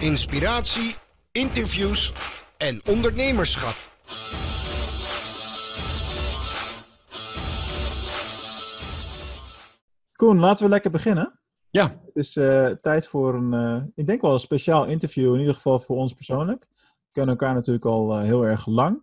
[0.00, 0.94] inspiratie,
[1.32, 2.12] interviews
[2.58, 3.74] en ondernemerschap.
[10.12, 11.40] Koen, laten we lekker beginnen.
[11.70, 11.88] Ja.
[11.88, 15.54] Het is uh, tijd voor een, uh, ik denk wel een speciaal interview, in ieder
[15.54, 16.66] geval voor ons persoonlijk.
[16.70, 19.02] We kennen elkaar natuurlijk al uh, heel erg lang.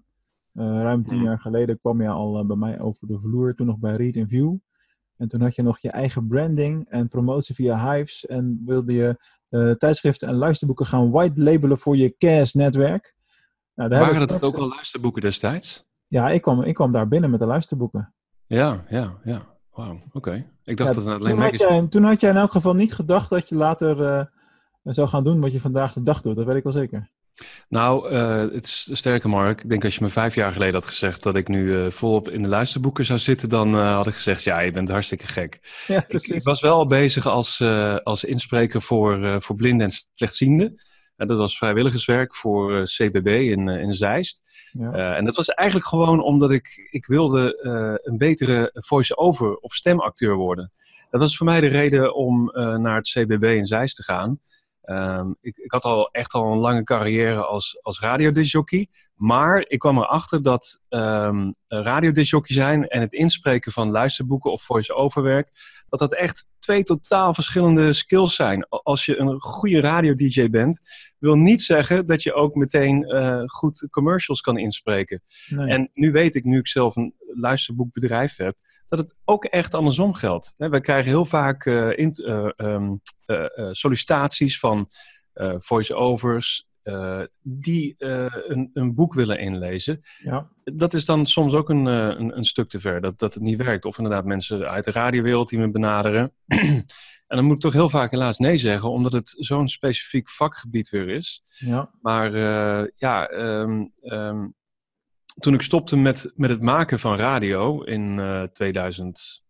[0.53, 3.93] ruim tien jaar geleden kwam je al bij mij over de vloer, toen nog bij
[3.93, 4.55] Read View.
[5.17, 8.25] En toen had je nog je eigen branding en promotie via Hives.
[8.25, 9.17] En wilde je
[9.77, 13.15] tijdschriften en luisterboeken gaan white labelen voor je CAS-netwerk.
[13.75, 15.85] Nou, Waren dat ook al luisterboeken destijds?
[16.07, 18.13] Ja, ik kwam, ik kwam daar binnen met de luisterboeken.
[18.45, 19.55] Ja, ja, ja.
[19.71, 20.45] Wauw, oké.
[20.63, 22.93] Ik dacht dat het alleen toen had, jij, toen had jij in elk geval niet
[22.93, 24.25] gedacht dat je later uh,
[24.83, 26.35] zou gaan doen wat je vandaag de dag doet.
[26.35, 27.09] Dat weet ik wel zeker.
[27.69, 29.63] Nou, uh, het is sterker Mark.
[29.63, 32.29] Ik denk als je me vijf jaar geleden had gezegd dat ik nu uh, volop
[32.29, 35.59] in de luisterboeken zou zitten, dan had ik gezegd, ja, je bent hartstikke gek.
[35.87, 36.05] Ja.
[36.07, 37.61] Ik, ik was wel bezig als,
[38.03, 40.81] als inspreker voor, voor blinden en slechtzienden.
[41.15, 44.41] En dat was vrijwilligerswerk voor CBB in, in Zeist.
[44.71, 45.15] Ja.
[45.15, 47.59] En dat was eigenlijk gewoon omdat ik, ik wilde
[48.03, 50.71] een betere voice-over of stemacteur worden.
[51.09, 54.39] Dat was voor mij de reden om naar het CBB in Zeist te gaan.
[54.89, 58.87] Um, ik, ik, had al echt al een lange carrière als, als radiodisjockey.
[59.15, 65.21] Maar ik kwam erachter dat um, radiodisjockey zijn en het inspreken van luisterboeken of voice-over
[65.21, 65.49] werk,
[65.89, 68.67] dat dat echt twee totaal verschillende skills zijn.
[68.69, 70.79] Als je een goede radio-dj bent,
[71.17, 75.21] wil niet zeggen dat je ook meteen uh, goed commercials kan inspreken.
[75.47, 75.69] Nee.
[75.69, 80.13] En nu weet ik, nu ik zelf een luisterboekbedrijf heb, dat het ook echt andersom
[80.13, 80.53] geldt.
[80.57, 83.01] We krijgen heel vaak uh, in, uh, um,
[83.71, 84.89] sollicitaties van
[85.57, 89.99] voice-overs, uh, die uh, een, een, boek willen inlezen.
[90.17, 90.49] Ja.
[90.63, 93.43] Dat is dan soms ook een, uh, een, een, stuk te ver, dat, dat het
[93.43, 93.85] niet werkt.
[93.85, 96.33] Of inderdaad mensen uit de radiowereld die me benaderen.
[96.45, 96.85] en
[97.27, 101.09] dan moet ik toch heel vaak helaas nee zeggen, omdat het zo'n specifiek vakgebied weer
[101.09, 101.43] is.
[101.57, 101.91] Ja.
[102.01, 102.31] Maar
[102.95, 104.55] ja, um, um,
[105.39, 109.43] toen ik stopte met, met het maken van radio in 2000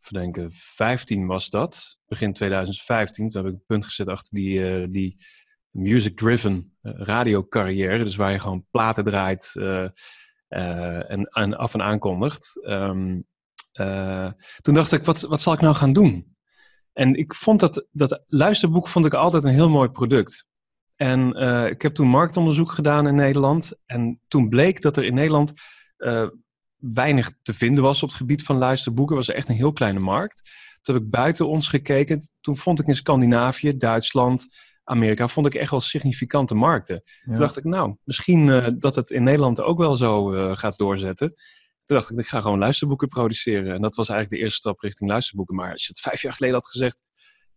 [0.00, 1.98] verdenken, 15 was dat.
[2.06, 3.28] Begin 2015.
[3.28, 5.16] Toen heb ik een punt gezet achter die, die
[5.72, 8.04] music-driven uh, radiocarrière.
[8.04, 9.86] Dus waar je gewoon platen draait uh,
[10.48, 12.60] uh, en, af en aankondigt.
[12.66, 13.26] Um,
[14.60, 16.36] toen dacht ik, wat, wat zal ik nou gaan doen?
[16.92, 20.46] En ik vond dat, dat luisterboek vond ik altijd een heel mooi product.
[20.96, 21.34] En
[21.70, 23.72] ik heb toen marktonderzoek gedaan in Nederland.
[23.86, 25.52] En toen bleek dat er in Nederland
[26.76, 29.16] weinig te vinden was op het gebied van luisterboeken.
[29.16, 30.50] Het was echt een heel kleine markt.
[30.80, 32.30] Toen heb ik buiten ons gekeken.
[32.40, 34.46] Toen vond ik in Scandinavië, Duitsland,
[34.84, 37.02] Amerika vond ik echt wel significante markten.
[37.04, 37.32] Ja.
[37.32, 40.78] Toen dacht ik, nou, misschien uh, dat het in Nederland ook wel zo uh, gaat
[40.78, 41.28] doorzetten.
[41.84, 43.74] Toen dacht ik, ik ga gewoon luisterboeken produceren.
[43.74, 45.54] En dat was eigenlijk de eerste stap richting luisterboeken.
[45.54, 47.02] Maar als je het vijf jaar geleden had gezegd,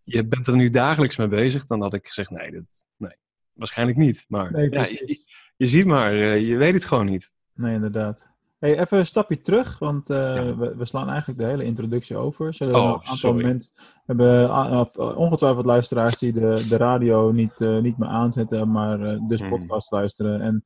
[0.04, 2.64] je bent er nu dagelijks mee bezig, dan had ik gezegd, nee, dat,
[2.98, 3.18] nee
[3.56, 4.26] waarschijnlijk niet.
[4.28, 5.26] Maar nee, ja, je,
[5.56, 7.32] je, ziet maar, uh, je weet het gewoon niet.
[7.54, 8.34] Nee, inderdaad.
[8.60, 10.56] Hey, even een stapje terug, want uh, ja.
[10.56, 12.54] we, we, slaan eigenlijk de hele introductie over.
[12.54, 13.74] Zullen oh, een aantal mensen
[14.06, 19.40] hebben uh, ongetwijfeld luisteraars die de, de radio niet, uh, niet meer aanzetten, maar dus
[19.40, 19.50] Hmm.
[19.50, 20.42] podcast luisteren.
[20.42, 20.64] En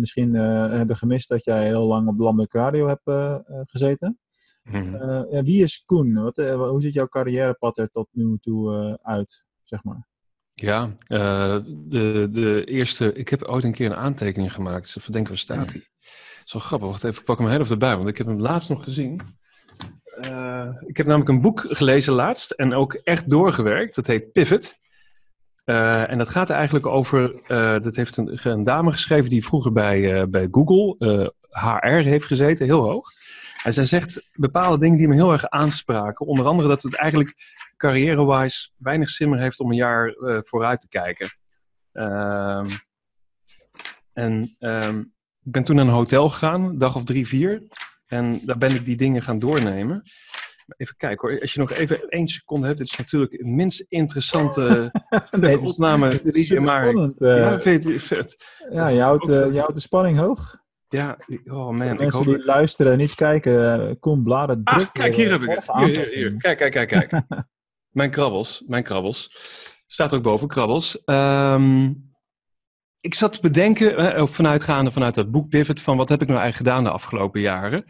[0.00, 3.02] misschien hebben gemist dat jij heel lang op de landelijke radio hebt
[3.70, 4.18] gezeten.
[4.62, 4.96] Hmm.
[5.30, 6.22] ja, wie is Koen?
[6.22, 10.06] Wat, hoe ziet jouw carrièrepad er tot nu toe uit, zeg maar?
[10.54, 13.12] Ja, de, de eerste.
[13.12, 14.88] Ik heb ooit een keer een aantekening gemaakt.
[14.88, 15.86] Ze verdenken waar staat hij?
[16.48, 16.88] Zo grappig.
[16.88, 19.20] Wacht even, ik pak hem heel even erbij, want ik heb hem laatst nog gezien.
[20.20, 23.94] Uh, ik heb namelijk een boek gelezen laatst en ook echt doorgewerkt.
[23.94, 24.78] Dat heet Pivot.
[25.64, 27.34] Uh, en dat gaat eigenlijk over.
[27.48, 32.82] Uh, dat heeft een, dame geschreven die vroeger bij, bij Google HR heeft gezeten, heel
[32.82, 33.10] hoog.
[33.62, 36.26] En zij zegt bepaalde dingen die me heel erg aanspraken.
[36.26, 37.34] Onder andere dat het eigenlijk
[37.76, 40.14] carrière-wise weinig zin meer heeft om een jaar
[40.44, 41.30] vooruit te kijken.
[41.92, 42.68] Ehm,
[44.12, 45.16] en um,
[45.48, 47.62] ik ben toen naar een hotel gegaan, een dag of drie, vier.
[48.06, 50.02] En daar ben ik die dingen gaan doornemen.
[50.76, 52.78] Even kijken hoor, als je nog even één seconde hebt.
[52.78, 54.90] Dit is natuurlijk het minst interessante
[55.30, 56.08] nee, opname.
[56.08, 57.20] Het is super maar, spannend.
[57.20, 58.36] Uh, ja, vind je, vet.
[58.70, 60.56] ja je, houdt, uh, je houdt de spanning hoog.
[60.88, 61.76] Ja, oh man.
[61.76, 64.86] Mensen ik hoop die luisteren en niet kijken, uh, kom bladen druk.
[64.86, 65.72] Ah, kijk, hier heb ik het.
[65.72, 66.36] Hier, hier, hier.
[66.36, 67.22] Kijk, kijk, kijk, kijk.
[68.00, 69.30] mijn krabbels, mijn krabbels.
[69.86, 71.02] Staat er ook boven, krabbels.
[71.04, 72.07] Um,
[73.00, 76.40] ik zat te bedenken, eh, vanuitgaande vanuit dat boek Pivot, van wat heb ik nou
[76.40, 77.84] eigenlijk gedaan de afgelopen jaren.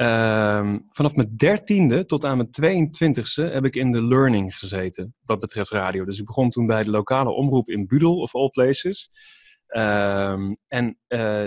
[0.00, 5.38] Um, vanaf mijn dertiende tot aan mijn 22e heb ik in de learning gezeten, wat
[5.40, 6.04] betreft radio.
[6.04, 9.10] Dus ik begon toen bij de lokale omroep in Budel, of all places.
[9.68, 11.46] Um, en uh,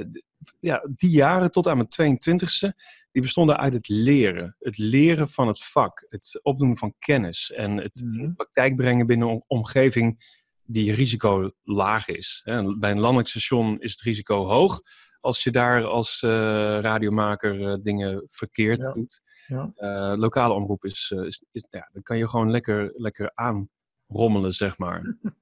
[0.59, 2.69] ja, die jaren tot aan mijn 22e,
[3.11, 4.55] die bestonden uit het leren.
[4.59, 8.33] Het leren van het vak, het opdoen van kennis en het Mhm.
[8.33, 10.39] praktijk brengen binnen een omgeving
[10.71, 12.41] die risico laag is.
[12.79, 14.81] Bij een landelijk station is het risico hoog
[15.19, 16.31] als je daar als uh,
[16.79, 18.91] radiomaker uh, dingen verkeerd Ja.
[18.91, 19.21] doet.
[19.47, 19.71] Ja.
[19.75, 24.51] Eh, lokale omroep is, eh, is, is- ja, dan kan je gewoon lekker, lekker aanrommelen,
[24.51, 25.01] zeg maar.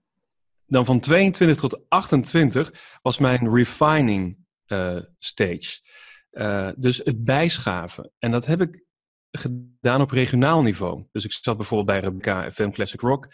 [0.66, 2.72] Dan van 22 tot 28
[3.02, 5.82] was mijn refining eh, stage.
[6.30, 8.12] Eh, dus het bijschaven.
[8.20, 8.84] En dat heb ik
[9.32, 11.06] gedaan op regionaal niveau.
[11.12, 13.28] Dus ik zat bijvoorbeeld bij Rebecca FM Classic Rock.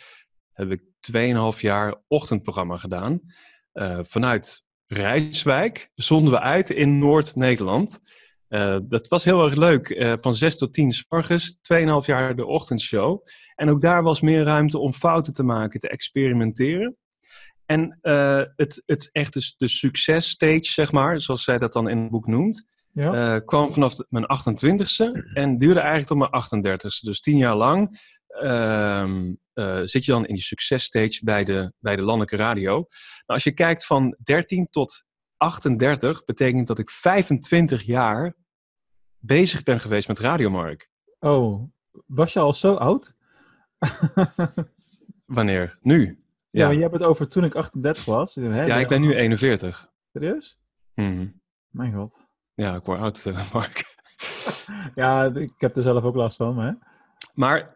[0.56, 0.82] Heb ik
[1.56, 3.22] 2,5 jaar ochtendprogramma gedaan.
[3.72, 8.00] Eh, vanuit Rijswijk zonden we uit in Noord-Nederland.
[8.48, 9.90] Eh, dat was heel erg leuk.
[9.90, 13.28] Eh, van 6 tot 10 s morgens, 2,5 jaar de ochtendshow.
[13.56, 16.98] En ook daar was meer ruimte om fouten te maken, te experimenteren.
[17.66, 18.00] En
[18.56, 22.66] het, het echte de successtage, zeg maar, zoals zij dat dan in het boek noemt,
[22.92, 23.40] Ja.
[23.40, 27.06] kwam vanaf mijn 28ste en duurde eigenlijk tot mijn 38ste.
[27.06, 28.00] Dus tien jaar lang
[28.42, 32.74] ehm, eh, zit je dan in die successtage bij de, bij de landelijke radio.
[32.74, 32.88] Nou,
[33.26, 35.04] als je kijkt van 13 tot
[35.38, 38.36] 38, betekent dat ik 25 jaar
[39.20, 40.90] bezig ben geweest met radiomark.
[41.20, 41.72] Oh,
[42.06, 43.16] was je al zo oud?
[45.26, 45.78] Wanneer?
[45.82, 46.04] Nu?
[46.04, 48.36] Ja, Ja, maar je hebt het over toen ik 38 was.
[48.36, 49.92] Hè, ja ik ben nu 41.
[50.12, 50.60] Serieus?
[50.94, 51.28] Mhm.
[51.70, 52.22] Mijn god.
[52.54, 53.84] Ja, ik word oud, eh, Mark.
[54.96, 56.72] Ja, ik heb er zelf ook last van, hè?
[57.34, 57.76] Maar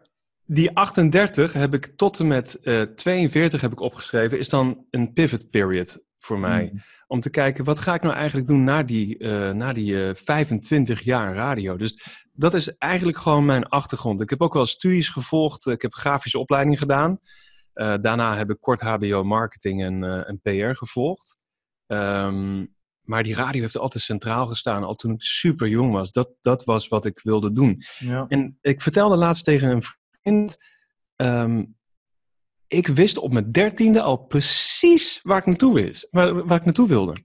[0.52, 5.12] die 38 heb ik tot en met eh 42 heb ik opgeschreven, is dan een
[5.12, 6.68] pivot period voor mij.
[6.70, 6.82] Hmm.
[7.06, 10.14] Om te kijken, wat ga ik nou eigenlijk doen na die, eh, na die eh,
[10.14, 11.76] 25 jaar radio?
[11.76, 14.20] Dus dat is eigenlijk gewoon mijn achtergrond.
[14.20, 15.66] Ik heb ook wel studies gevolgd.
[15.66, 17.18] Ik heb grafische opleiding gedaan.
[17.72, 21.38] Eh, daarna heb ik kort HBO marketing en, eh, en PR gevolgd.
[21.86, 22.66] Ehm,
[23.00, 26.12] maar die radio heeft altijd centraal gestaan, al toen ik super jong was.
[26.12, 27.82] Dat, dat was wat ik wilde doen.
[27.98, 28.24] Ja.
[28.28, 29.82] En ik vertelde laatst tegen een
[31.16, 31.64] ehm,
[32.68, 36.88] ik wist op mijn dertiende al precies waar ik naartoe, wist, waar, waar ik naartoe
[36.88, 37.16] wilde.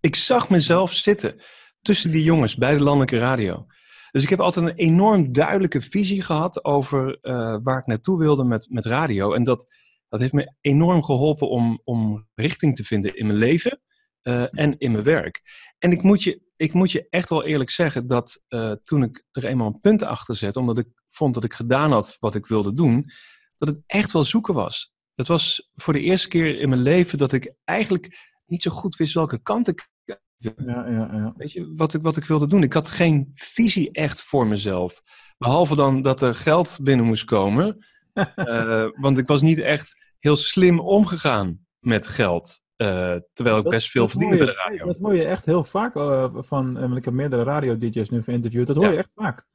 [0.00, 1.40] Ik zag mezelf zitten
[1.80, 3.66] tussen die jongens bij de landelijke radio.
[4.10, 8.44] Dus ik heb altijd een enorm duidelijke visie gehad over eh, waar ik naartoe wilde
[8.44, 9.32] met, met radio.
[9.32, 9.74] En dat,
[10.08, 13.82] dat heeft me enorm geholpen om, om richting te vinden in mijn leven
[14.22, 15.42] eh, en in mijn werk.
[15.78, 19.24] En ik moet je, ik moet je echt wel eerlijk zeggen dat eh, toen ik
[19.30, 22.46] er eenmaal een punt achter zette, omdat ik vond dat ik gedaan had wat ik
[22.46, 23.10] wilde doen,
[23.58, 24.92] dat het echt wel zoeken was.
[25.14, 28.96] Het was voor de eerste keer in mijn leven dat ik eigenlijk niet zo goed
[28.96, 31.32] wist welke kant ik Ja, ja, ja.
[31.36, 32.62] Weet je, wat ik, wat ik wilde doen.
[32.62, 35.02] Ik had geen visie echt voor mezelf.
[35.38, 37.76] Behalve dan dat er geld binnen moest komen.
[38.34, 42.60] Eh, want ik was niet echt heel slim omgegaan met geld.
[42.76, 44.86] eh, terwijl ik Dat- best veel verdiende bij de radio.
[44.86, 48.76] Dat hoor je echt heel vaak eh, van, ik heb meerdere radio-dj's nu geïnterviewd, dat
[48.76, 49.46] hoor je echt vaak.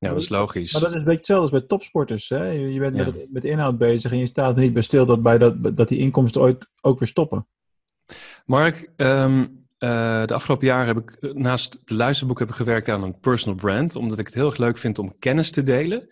[0.00, 0.72] Ja, dat is logisch.
[0.72, 2.28] Maar dat is een beetje hetzelfde als bij topsporters.
[2.28, 2.44] Hè?
[2.50, 3.04] Je, bent Ja.
[3.04, 5.76] met, het- met inhoud bezig en je staat er niet bij stil dat, bij dat,
[5.76, 7.46] dat die inkomsten ooit ook weer stoppen.
[8.46, 9.46] Mark, ehm,
[9.78, 13.18] eh, de afgelopen jaren heb ik eh, naast de luisterboek heb ik gewerkt aan een
[13.20, 13.96] personal brand.
[13.96, 16.08] Omdat ik het heel erg leuk vind om kennis te delen.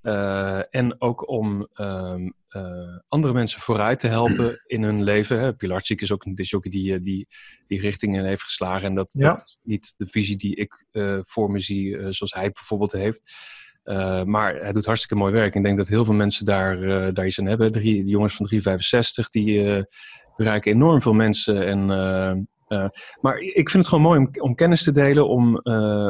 [0.00, 5.40] Eh, en ook om ehm, eh, andere mensen vooruit te helpen in hun leven.
[5.40, 5.54] Hè.
[5.54, 7.28] Pilarczyk is ook een disjockey die, eh, die
[7.66, 8.88] die richting in heeft geslagen.
[8.88, 9.30] En dat, Ja.
[9.30, 13.32] dat is niet de visie die ik eh, voor me zie, zoals hij bijvoorbeeld heeft.
[14.24, 15.54] Maar hij doet hartstikke mooi werk.
[15.54, 16.80] Ik denk dat heel veel mensen daar,
[17.14, 17.70] daar iets aan hebben.
[17.70, 19.84] Drie, de jongens van 365, die
[20.36, 21.66] bereiken enorm veel mensen.
[21.66, 21.86] En,
[23.20, 25.58] maar ik vind het gewoon mooi om, om kennis te delen, om,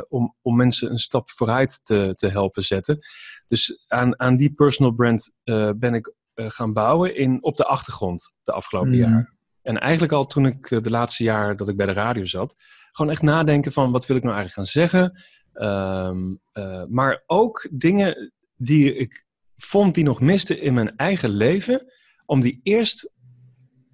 [0.08, 2.98] om, om mensen een stap vooruit te, te helpen zetten.
[3.46, 5.30] Dus aan, aan die personal brand
[5.76, 6.16] ben ik
[6.46, 8.94] gaan bouwen in, op de achtergrond de afgelopen Mm.
[8.94, 9.36] jaar.
[9.62, 12.54] En eigenlijk al toen ik eh, de laatste jaar dat ik bij de radio zat,
[12.92, 15.22] gewoon echt nadenken van wat wil ik nou eigenlijk gaan zeggen.
[15.52, 19.26] Ehm, eh, maar ook dingen die ik
[19.56, 21.92] vond die nog misten in mijn eigen leven,
[22.26, 23.10] om die eerst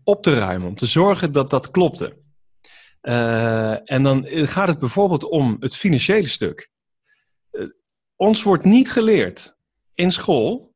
[0.05, 2.23] op te ruimen, om te zorgen dat dat klopte.
[3.01, 6.71] Eh, en dan gaat het bijvoorbeeld om het financiële stuk.
[7.51, 7.67] Eh,
[8.17, 9.57] ons wordt niet geleerd
[9.95, 10.74] in school,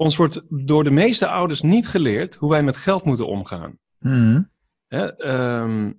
[0.00, 3.78] ons wordt door de meeste ouders niet geleerd hoe wij met geld moeten omgaan.
[3.98, 4.42] Mhm.
[4.86, 5.92] Hè, ehm,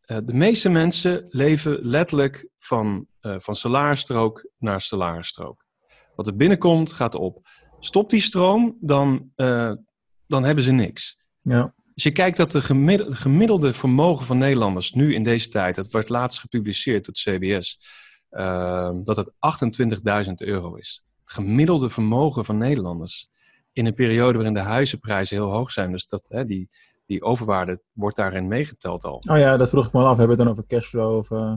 [0.00, 5.64] eh, de meeste mensen leven letterlijk van, eh, van salarisstrook naar salarisstrook.
[6.14, 7.48] Wat er binnenkomt, gaat op.
[7.78, 9.72] Stopt die stroom, dan, eh,
[10.26, 11.18] dan hebben ze niks.
[11.42, 11.74] Ja.
[11.94, 15.90] Als je kijkt dat de gemiddelde, gemiddelde vermogen van Nederlanders nu in deze tijd, dat
[15.90, 17.80] werd laatst gepubliceerd door het CBS,
[18.30, 21.04] ehm, dat het 28.000 euro is.
[21.24, 23.30] Het gemiddelde vermogen van Nederlanders.
[23.72, 25.92] In een periode waarin de huizenprijzen heel hoog zijn.
[25.92, 26.68] Dus dat, hè, die,
[27.06, 29.22] die overwaarde wordt daarin meegeteld al.
[29.28, 30.16] Oh ja, dat vroeg ik me al af.
[30.16, 31.16] Hebben we het dan over cashflow?
[31.16, 31.52] Of, eh,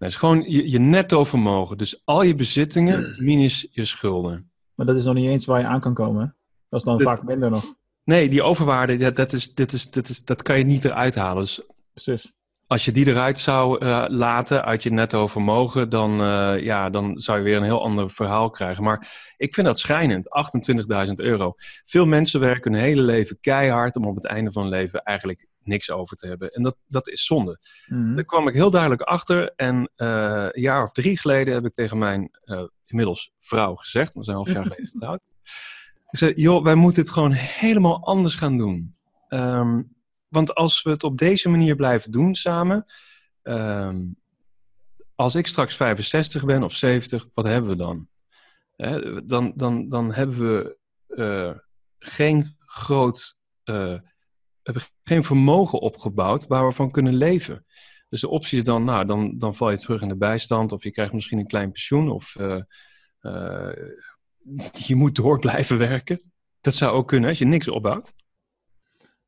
[0.00, 1.78] Nee, het is gewoon je, je netto vermogen.
[1.78, 4.50] Dus al je bezittingen minus je schulden.
[4.74, 6.36] Maar dat is nog niet eens waar je aan kan komen.
[6.68, 7.74] Dat is dan vaak minder nog.
[8.04, 11.14] Nee, die overwaarde, dat, dat, is, dat, is, dat, is, dat kan je niet eruit
[11.14, 11.42] halen.
[11.42, 11.62] Dus
[11.92, 12.32] Precies.
[12.70, 17.20] Als je die eruit zou eh, laten uit je netto vermogen, dan, eh, ja, dan
[17.20, 18.84] zou je weer een heel ander verhaal krijgen.
[18.84, 21.54] Maar ik vind dat schrijnend, 28.000 euro.
[21.84, 25.46] Veel mensen werken hun hele leven keihard om op het einde van hun leven eigenlijk
[25.62, 26.50] niks over te hebben.
[26.50, 27.58] En dat, dat is zonde.
[27.86, 28.14] Mhm.
[28.14, 29.52] Daar kwam ik heel duidelijk achter.
[29.56, 32.30] En eh, een jaar of drie geleden heb ik tegen mijn
[32.86, 35.20] inmiddels vrouw gezegd, we zijn half jaar geleden getrouwd.
[36.10, 38.94] Ik zei, joh, wij moeten het gewoon helemaal anders gaan doen.
[39.28, 39.80] Ehm,
[40.30, 42.84] want als we het op deze manier blijven doen samen,
[43.42, 44.02] ehm,
[45.14, 48.08] als ik straks 65 ben of 70, wat hebben we dan?
[49.26, 51.58] Dan, dan, dan hebben we eh,
[51.98, 53.94] geen groot, eh,
[54.62, 57.66] hebben geen vermogen opgebouwd waar we van kunnen leven.
[58.08, 60.82] Dus de optie is dan, nou, dan, dan val je terug in de bijstand of
[60.82, 63.72] je krijgt misschien een klein pensioen of eh,
[64.72, 66.32] je moet door blijven werken.
[66.60, 68.12] Dat zou ook kunnen als je niks opbouwt.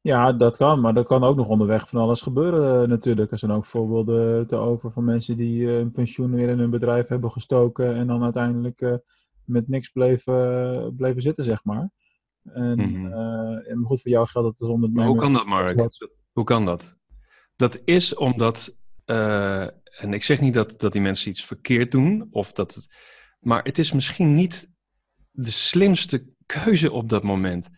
[0.03, 3.31] Ja, dat kan, maar er kan ook nog onderweg van alles gebeuren eh, natuurlijk.
[3.33, 6.71] Er zijn ook voorbeelden te over van mensen die eh, een pensioen weer in hun
[6.71, 8.95] bedrijf hebben gestoken en dan uiteindelijk eh,
[9.45, 11.91] met niks bleven, bleven zitten, zeg maar.
[12.45, 13.13] En, Mhm.
[13.63, 15.11] en goed, voor jou geldt het als Maar ondernemer.
[15.11, 15.75] hoe kan dat, Mark?
[15.75, 16.09] Wat?
[16.33, 16.97] Hoe kan dat?
[17.57, 22.53] Dat is omdat, en ik zeg niet dat, dat die mensen iets verkeerd doen, of
[22.53, 22.95] dat het,
[23.41, 24.71] maar het is misschien niet
[25.31, 27.71] de slimste keuze op dat moment.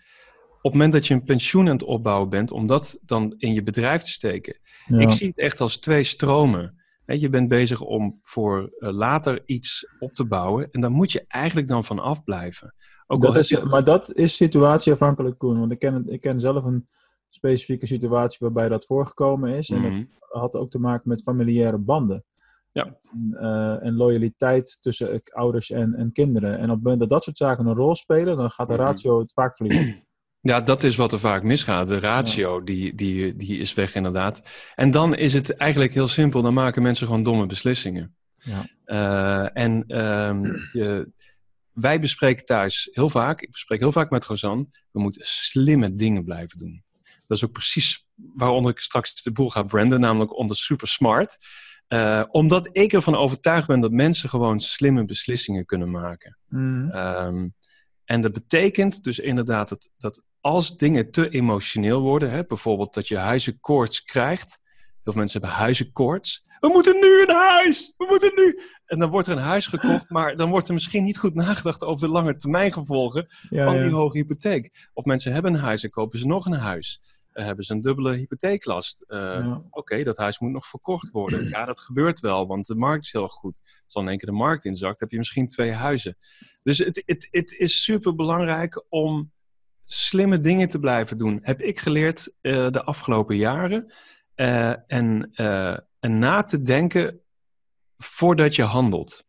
[0.64, 3.54] Op het moment dat je een pensioen aan het opbouwen bent, om dat dan in
[3.54, 4.56] je bedrijf te steken.
[4.86, 4.98] Ja.
[4.98, 6.82] Ik zie het echt als twee stromen.
[7.06, 10.68] Je bent bezig om voor eh, later iets op te bouwen.
[10.70, 12.74] En daar moet je eigenlijk dan van afblijven.
[13.06, 15.58] Ook Dat is, je- maar dat is situatieafhankelijk, Koen.
[15.58, 16.88] Want ik ken, het- ik ken zelf een
[17.28, 19.70] specifieke situatie waarbij dat voorgekomen is.
[19.70, 20.04] En Mhm.
[20.20, 22.24] dat had ook te maken met familiaire banden.
[22.72, 22.98] Ja.
[23.12, 26.58] En, eh, en loyaliteit tussen eh, ouders en, en kinderen.
[26.58, 28.82] En op het moment dat dat soort zaken een rol spelen, dan gaat de Mhm.
[28.82, 30.02] ratio het vaak verliezen.
[30.44, 31.88] Ja, dat is wat er vaak misgaat.
[31.88, 34.42] De ratio, die, die, die is weg inderdaad.
[34.74, 36.42] En dan is het eigenlijk heel simpel.
[36.42, 38.16] Dan maken mensen gewoon domme beslissingen.
[38.38, 38.66] Ja.
[38.84, 41.12] Eh, en ehm, je,
[41.72, 46.24] wij bespreken thuis heel vaak, ik bespreek heel vaak met Rosanne, we moeten slimme dingen
[46.24, 46.84] blijven doen.
[47.26, 51.36] Dat is ook precies waaronder ik straks de boel ga branden, namelijk onder super smart.
[51.86, 56.38] Eh, omdat ik ervan overtuigd ben dat mensen gewoon slimme beslissingen kunnen maken.
[56.48, 56.90] Mhm.
[56.90, 57.48] Ehm,
[58.04, 63.08] en dat betekent dus inderdaad dat, dat als dingen te emotioneel worden, hè, bijvoorbeeld dat
[63.08, 64.58] je huizenkoorts krijgt.
[65.02, 66.42] Heel veel mensen hebben huizenkoorts.
[66.60, 67.94] We moeten nu een huis!
[67.96, 68.58] We moeten nu!
[68.86, 71.84] En dan wordt er een huis gekocht, maar dan wordt er misschien niet goed nagedacht
[71.84, 73.82] over de lange termijn gevolgen ja, van ja.
[73.82, 74.88] die hoge hypotheek.
[74.92, 77.00] Of mensen hebben een huis en kopen ze nog een huis.
[77.32, 79.04] Eh, hebben ze een dubbele hypotheeklast.
[79.06, 79.62] Eh, Ja.
[79.70, 81.48] Oké, dat huis moet nog verkocht worden.
[81.48, 83.60] Ja, dat gebeurt wel, want de markt is heel goed.
[83.64, 86.16] Als dan in één keer de markt inzakt, heb je misschien twee huizen.
[86.62, 89.32] Dus het, het, het is super belangrijk om
[89.86, 91.38] slimme dingen te blijven doen.
[91.42, 93.92] Heb ik geleerd eh, de afgelopen jaren.
[94.34, 97.20] Eh, en, eh, en na te denken
[97.98, 99.24] voordat je handelt.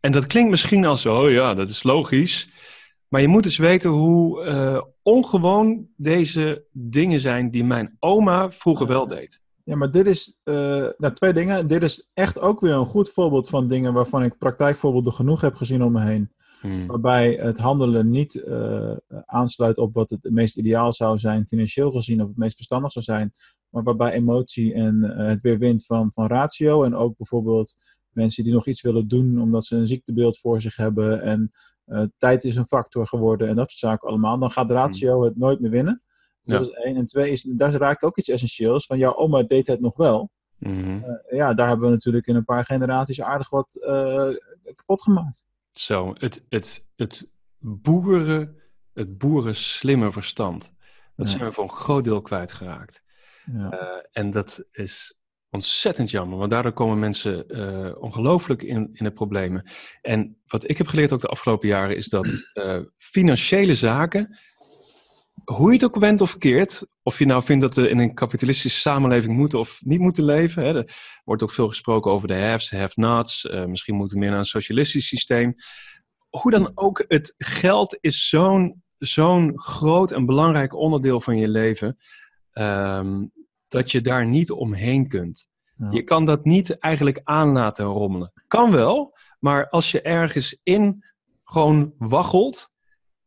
[0.00, 2.48] En dat klinkt misschien als, oh ja, dat is logisch.
[3.08, 9.06] Maar je moet dus weten hoe ongewoon deze dingen zijn die mijn oma vroeger wel
[9.06, 9.42] deed.
[9.64, 11.66] Ja, maar dit is, nou, twee dingen.
[11.66, 15.54] Dit is echt ook weer een goed voorbeeld van dingen waarvan ik praktijkvoorbeelden genoeg heb
[15.54, 16.32] gezien om me heen.
[16.62, 16.86] Hmm.
[16.86, 22.22] Waarbij het handelen niet eh, aansluit op wat het meest ideaal zou zijn, financieel gezien,
[22.22, 23.32] of het meest verstandig zou zijn.
[23.68, 26.84] Maar waarbij emotie en eh, het weer wint van, van ratio.
[26.84, 27.74] En ook bijvoorbeeld
[28.10, 31.22] mensen die nog iets willen doen omdat ze een ziektebeeld voor zich hebben.
[31.22, 31.50] En
[31.84, 34.38] eh, tijd is een factor geworden en dat soort zaken allemaal.
[34.38, 36.02] Dan gaat de ratio het nooit meer winnen.
[36.44, 36.70] Dat Ja.
[36.70, 36.96] is één.
[36.96, 38.86] En twee, is, daar raakt ook iets essentieels.
[38.86, 40.30] Van jouw oma deed het nog wel.
[40.58, 43.78] Eh, ja, daar hebben we natuurlijk in een paar generaties aardig wat
[44.74, 45.44] kapot gemaakt.
[45.72, 47.26] Zo, het, het, het
[47.58, 48.62] boeren,
[48.92, 50.72] het boeren slimme verstand.
[51.16, 51.32] Dat Ja.
[51.32, 53.02] zijn we voor een groot deel kwijtgeraakt.
[53.52, 53.70] Ja.
[53.70, 55.16] Eh, en dat is
[55.50, 59.70] ontzettend jammer, want daardoor komen mensen eh, ongelooflijk in, in de problemen.
[60.02, 64.38] En wat ik heb geleerd ook de afgelopen jaren is dat eh, financiële zaken,
[65.44, 68.14] hoe je het ook went of keert, of je nou vindt dat we in een
[68.14, 70.64] kapitalistische samenleving moeten of niet moeten leven.
[70.64, 73.46] Hè, er wordt ook veel gesproken over de haves, have-nots.
[73.46, 75.54] eh, misschien moeten we meer naar een socialistisch systeem.
[76.30, 81.96] Hoe dan ook, het geld is zo'n zo'n groot en belangrijk onderdeel van je leven.
[82.52, 83.24] ehm,
[83.68, 85.48] dat je daar niet omheen kunt.
[85.76, 85.88] Ja.
[85.90, 88.32] Je kan dat niet eigenlijk aan laten rommelen.
[88.46, 91.04] Kan wel, maar als je ergens in
[91.44, 92.71] gewoon waggelt,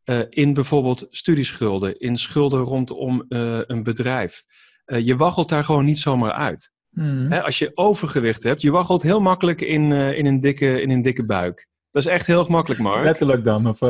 [0.06, 4.44] eh, in bijvoorbeeld studieschulden, in schulden rondom eh, een bedrijf,
[4.84, 6.72] eh, je waggelt daar gewoon niet zomaar uit.
[6.90, 7.30] Mhm.
[7.30, 11.02] Hè, als je overgewicht hebt, je waggelt heel makkelijk in, in, een dikke, in een
[11.02, 11.68] dikke buik.
[11.90, 13.04] Dat is echt heel gemakkelijk, Mark.
[13.04, 13.68] Letterlijk dan?
[13.68, 13.80] Of.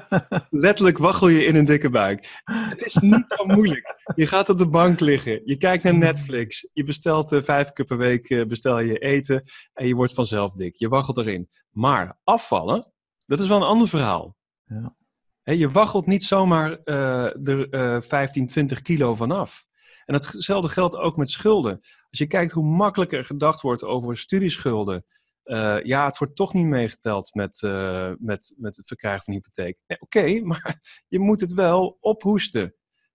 [0.50, 2.40] Letterlijk waggel je in een dikke buik.
[2.44, 3.96] Het is niet zo moeilijk.
[4.14, 5.40] Je gaat op de bank liggen.
[5.44, 6.68] Je kijkt naar Netflix.
[6.72, 9.42] Je bestelt vijf keer per week bestel je eten.
[9.72, 10.76] En je wordt vanzelf dik.
[10.76, 11.48] Je waggelt erin.
[11.70, 12.92] Maar afvallen,
[13.26, 14.36] dat is wel een ander verhaal.
[14.64, 14.96] Ja.
[15.44, 19.66] Je waggelt niet zomaar er 15, 20 kilo vanaf.
[20.04, 21.80] En hetzelfde geldt ook met schulden.
[22.10, 25.04] Als je kijkt hoe makkelijk er gedacht wordt over studieschulden.
[25.44, 29.78] Uh, ja, het wordt toch niet meegeteld met, uh, met, met het verkrijgen van hypotheek.
[29.98, 32.74] Oké, maar je moet het wel ophoesten.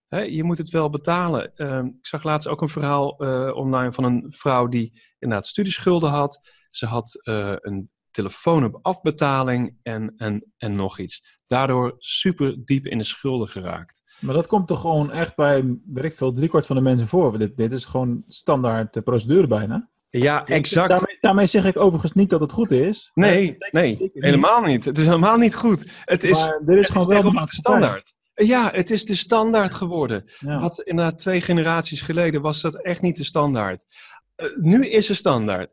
[0.10, 1.51] Je moet het wel betalen.
[1.55, 6.10] Uh, ik zag laatst ook een verhaal eh, online van een vrouw die inderdaad studieschulden
[6.10, 6.39] had.
[6.69, 11.38] Ze had een telefoon op afbetaling en, en, en nog iets.
[11.48, 14.04] Daardoor super diep in de schulden geraakt.
[14.20, 17.38] Maar dat komt toch gewoon echt bij, weet ik veel, driekwart van de mensen voor.
[17.38, 19.90] Dit, dit is gewoon standaard procedure bijna.
[20.10, 20.90] Ja, exact.
[20.90, 23.12] Daarmee, daarmee, zeg ik overigens niet dat het goed is.
[23.14, 24.86] Nee, nee, helemaal niet.
[24.86, 25.92] Het is helemaal niet goed.
[26.06, 28.14] Het is, maar dit is gewoon wel de standaard.
[28.34, 30.24] Ja, het is de standaard geworden.
[30.40, 30.60] Ja.
[30.60, 33.86] Had inderdaad twee generaties geleden was dat echt niet de standaard.
[34.38, 35.70] Uh, nu is het standaard.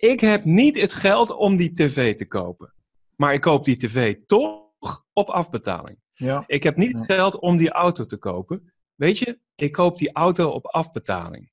[0.00, 2.74] Ik heb niet het geld om die tv te kopen.
[3.16, 5.98] Maar ik koop die tv toch op afbetaling.
[6.14, 6.44] Ja.
[6.46, 8.72] Ik heb niet het geld om die auto te kopen.
[8.94, 11.50] Weet je, ik koop die auto op afbetaling.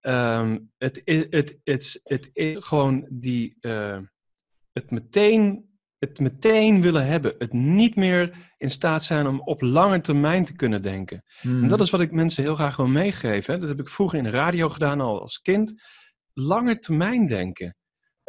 [0.00, 3.98] Um, het, het, het, het, het is gewoon die, uh,
[4.72, 7.34] het, meteen, het meteen willen hebben.
[7.38, 11.24] Het niet meer in staat zijn om op lange termijn te kunnen denken.
[11.40, 11.62] Hmm.
[11.62, 13.54] En dat is wat ik mensen heel graag wil meegeven.
[13.54, 13.60] Hè.
[13.60, 15.82] Dat heb ik vroeger in de radio gedaan al als kind.
[16.32, 17.76] Lange termijn denken.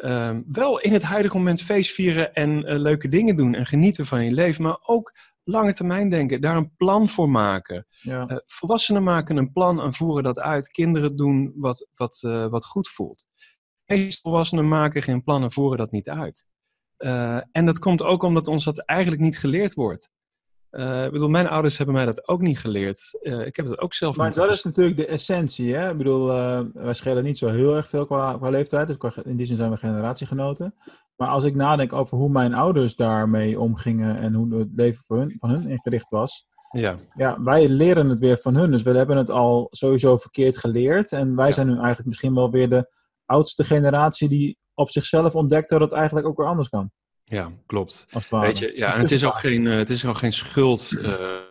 [0.04, 4.06] Um, wel in het huidige moment feest vieren en uh, leuke dingen doen en genieten
[4.06, 7.86] van je leven, maar ook lange termijn denken, daar een plan voor maken.
[8.02, 8.30] Ja.
[8.30, 10.68] Uh, volwassenen maken een plan en voeren dat uit.
[10.68, 13.26] Kinderen doen wat, wat, uh, wat goed voelt.
[13.86, 16.46] Meeste volwassenen maken geen plan en voeren dat niet uit.
[17.52, 20.10] En dat komt ook omdat ons dat eigenlijk niet geleerd wordt.
[21.06, 23.18] Ik bedoel, mijn ouders hebben mij dat ook niet geleerd.
[23.22, 25.76] ik heb het ook zelf maar dat is natuurlijk de essentie.
[25.76, 25.92] Hè?
[25.92, 26.28] Ik bedoel,
[26.74, 28.88] wij schelen niet zo heel erg veel qua, qua leeftijd.
[28.88, 30.76] Dus qua, in die zin zijn we generatiegenoten.
[31.16, 35.18] Maar als ik nadenk over hoe mijn ouders daarmee omgingen en hoe het leven van
[35.18, 36.46] hun, van hun ingericht was.
[36.70, 36.96] Ja.
[37.14, 38.72] ja, wij leren het weer van hun.
[38.72, 41.12] Dus we hebben het al sowieso verkeerd geleerd.
[41.12, 41.54] En wij Ja.
[41.54, 42.90] zijn nu eigenlijk misschien wel weer de
[43.26, 46.92] oudste generatie die op zichzelf ontdekt dat het eigenlijk ook weer anders kan.
[47.28, 48.06] Ja, klopt.
[48.30, 51.42] Weet je, ja, en het is ook geen, eh, het is ook geen schuld, eh,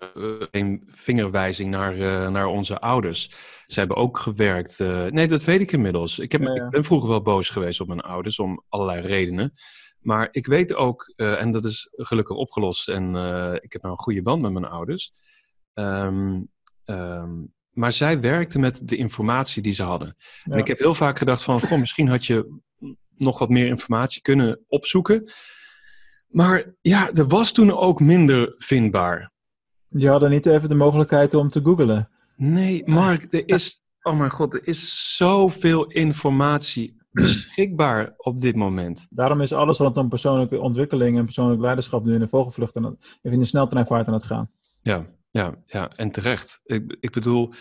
[0.51, 3.31] geen vingerwijzing naar, eh, naar onze ouders.
[3.67, 4.79] Ze hebben ook gewerkt.
[5.11, 6.19] nee, dat weet ik inmiddels.
[6.19, 6.65] Ik, heb, Ja, ja.
[6.65, 9.53] ik ben vroeger wel boos geweest op mijn ouders om allerlei redenen.
[10.01, 13.09] Maar ik weet ook, en dat is gelukkig opgelost, en
[13.61, 15.13] ik heb nou een goede band met mijn ouders.
[15.75, 16.41] Ehm,
[16.85, 17.31] ehm,
[17.71, 20.17] maar zij werkten met de informatie die ze hadden.
[20.45, 20.53] Ja.
[20.53, 22.61] En ik heb heel vaak gedacht van, goh, misschien had je
[23.17, 25.33] nog wat meer informatie kunnen opzoeken.
[26.35, 29.31] Maar ja, er was toen ook minder vindbaar.
[29.89, 32.09] Je hadden niet even de mogelijkheid om te googlen.
[32.37, 39.07] Nee, Mark, er is, oh mijn god, er is zoveel informatie beschikbaar op dit moment.
[39.11, 43.39] Daarom is alles rondom persoonlijke ontwikkeling en persoonlijk leiderschap nu in de vogelvlucht en in
[43.39, 44.51] de sneltreinvaart aan het gaan.
[44.83, 46.61] Ja, ja, ja, en terecht.
[46.65, 47.53] Ik, ik bedoel,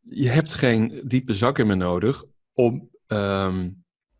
[0.00, 3.70] je hebt geen diepe zakken meer nodig om, ehm,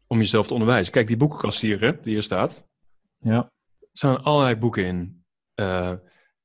[0.07, 0.93] om jezelf te onderwijzen.
[0.93, 2.65] Kijk, die boekenkast hier, hè, die hier staat.
[3.19, 3.55] Ja,
[3.97, 5.25] staan allerlei boeken in.
[5.55, 6.01] Het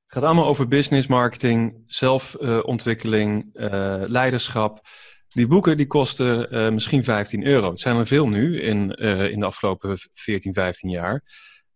[0.07, 4.87] gaat allemaal over business, marketing, zelfontwikkeling, eh, leiderschap.
[5.27, 7.69] Die boeken die kosten eh, misschien 15 euro.
[7.69, 8.91] Het zijn er veel nu in,
[9.31, 11.23] in de afgelopen 14, 15 jaar.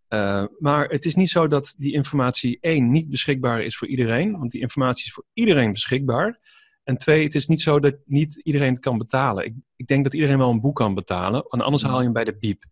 [0.10, 4.38] Uh, maar het is niet zo dat die informatie één niet beschikbaar is voor iedereen,
[4.38, 6.40] want die informatie is voor iedereen beschikbaar.
[6.84, 9.46] En twee, het is niet zo dat niet iedereen het kan betalen.
[9.46, 12.14] Ik, ik denk dat iedereen wel een boek kan betalen, want anders haal je hem
[12.14, 12.64] bij de biep.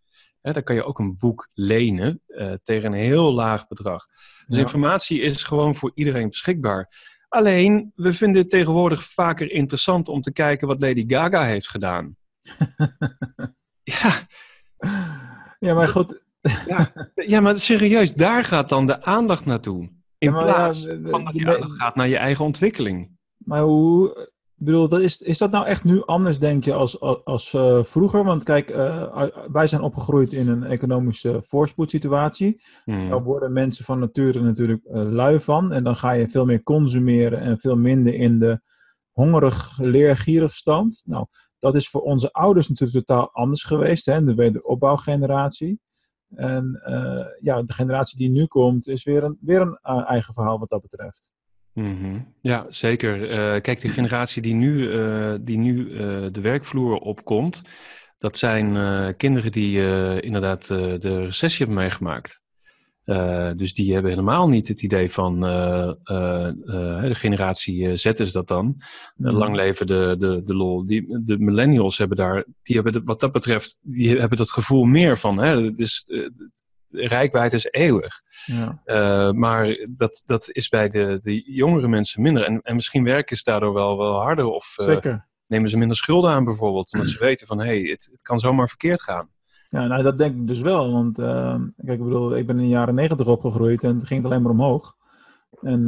[0.43, 4.05] Hè, dan kan je ook een boek lenen uh, tegen een heel laag bedrag.
[4.47, 4.61] Dus Ja.
[4.61, 7.11] informatie is gewoon voor iedereen beschikbaar.
[7.29, 12.15] Alleen, we vinden het tegenwoordig vaker interessant om te kijken wat Lady Gaga heeft gedaan.
[13.83, 14.13] ja,
[15.59, 16.21] ja maar goed.
[17.15, 19.89] ja, maar serieus, daar gaat dan de aandacht naartoe.
[20.17, 23.17] In Ja, plaats ja, van dat de- aandacht gaat naar je eigen ontwikkeling.
[23.37, 24.31] Maar hoe,
[24.63, 27.53] ik bedoel, dat is, is dat nou echt nu anders, denk je, als, als, als,
[27.53, 28.23] eh, vroeger?
[28.23, 32.61] Want kijk, eh, wij zijn opgegroeid in een economische voorspoedsituatie.
[32.83, 33.09] Hmm.
[33.09, 35.71] Daar worden mensen van nature natuurlijk eh, lui van.
[35.71, 38.61] En dan ga je veel meer consumeren en veel minder in de
[39.11, 41.03] hongerig, leergierig stand.
[41.05, 41.25] Nou,
[41.59, 44.05] dat is voor onze ouders natuurlijk totaal anders geweest.
[44.05, 44.23] Hè?
[44.23, 45.79] De wederopbouwgeneratie.
[46.35, 46.81] En
[47.39, 50.81] ja, de generatie die nu komt, is weer een, weer een eigen verhaal wat dat
[50.81, 51.31] betreft.
[51.73, 52.19] Mhm.
[52.41, 53.29] Ja, zeker.
[53.29, 57.61] Eh, kijk, de generatie die nu, eh, die nu eh, de werkvloer opkomt,
[58.17, 59.77] dat zijn kinderen die
[60.21, 62.41] inderdaad de recessie hebben meegemaakt.
[63.55, 68.65] Dus die hebben helemaal niet het idee van de generatie Z is dat dan.
[69.15, 69.29] Mm.
[69.29, 70.85] lang leven de, de, de lol.
[70.85, 74.83] Die, de millennials hebben daar, die hebben de, wat dat betreft, die hebben dat gevoel
[74.83, 75.37] meer van.
[75.37, 75.73] Hè?
[75.73, 76.05] Dus
[76.93, 78.21] de rijkwijde is eeuwig.
[78.45, 79.31] Ja.
[79.31, 82.43] maar dat, dat is bij de, de jongere mensen minder.
[82.43, 84.45] En, en misschien werken ze daardoor wel, wel harder.
[84.45, 84.75] Of
[85.47, 86.93] nemen ze minder schulden aan bijvoorbeeld.
[86.93, 89.29] Omdat ze weten van, hé, hey, het, het kan zomaar verkeerd gaan.
[89.67, 90.91] Ja, nou dat denk ik dus wel.
[90.91, 94.25] Want uh, kijk, ik bedoel, ik ben in de jaren negentig opgegroeid en het ging
[94.25, 94.95] alleen maar omhoog.
[95.61, 95.85] En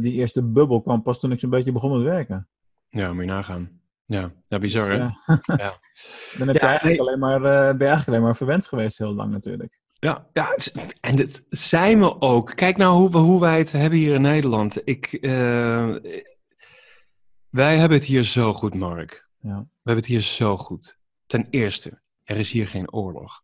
[0.00, 2.48] die eerste bubbel kwam pas toen ik zo'n beetje begon met werken.
[2.88, 3.80] Ja, moet je nagaan.
[4.06, 4.96] Ja, ja bizar hè?
[4.96, 5.14] Ja.
[5.56, 5.78] ja.
[6.38, 9.14] Dan heb je eigenlijk alleen maar, uh, ben je eigenlijk alleen maar verwend geweest heel
[9.14, 9.80] lang natuurlijk.
[10.06, 10.56] Ja, ja
[11.00, 12.52] en het zijn we ook.
[12.54, 14.80] Kijk nou hoe, hoe wij het hebben hier in Nederland.
[14.84, 15.18] Ik,
[17.50, 19.28] wij hebben het hier zo goed, Mark.
[19.40, 19.58] Ja.
[19.58, 20.98] We hebben het hier zo goed.
[21.26, 23.42] Ten eerste, er is hier geen oorlog.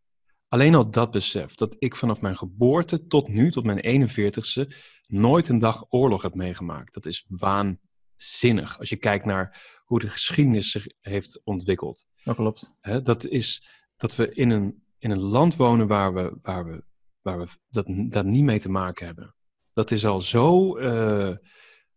[0.48, 5.48] Alleen al dat besef, dat ik vanaf mijn geboorte tot nu, tot mijn 41ste, nooit
[5.48, 6.94] een dag oorlog heb meegemaakt.
[6.94, 8.78] Dat is waanzinnig.
[8.78, 12.06] Als je kijkt naar hoe de geschiedenis zich heeft ontwikkeld.
[12.24, 12.72] Dat klopt.
[13.02, 16.84] dat is dat we in een, in een land wonen waar we, waar we,
[17.20, 19.34] waar we dat, dat niet mee te maken hebben.
[19.72, 20.78] Dat is al zo.
[20.78, 21.36] Uh,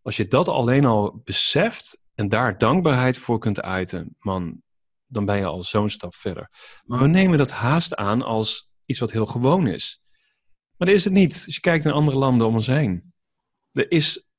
[0.02, 4.62] als je dat alleen al beseft en daar dankbaarheid voor kunt uiten, man,
[5.06, 6.50] dan ben je al zo'n stap verder.
[6.84, 10.02] Maar we nemen dat haast aan als iets wat heel gewoon is.
[10.78, 11.44] Maar dat is het niet.
[11.46, 13.14] Als je kijkt naar andere landen om ons heen.
[13.72, 14.30] Er is,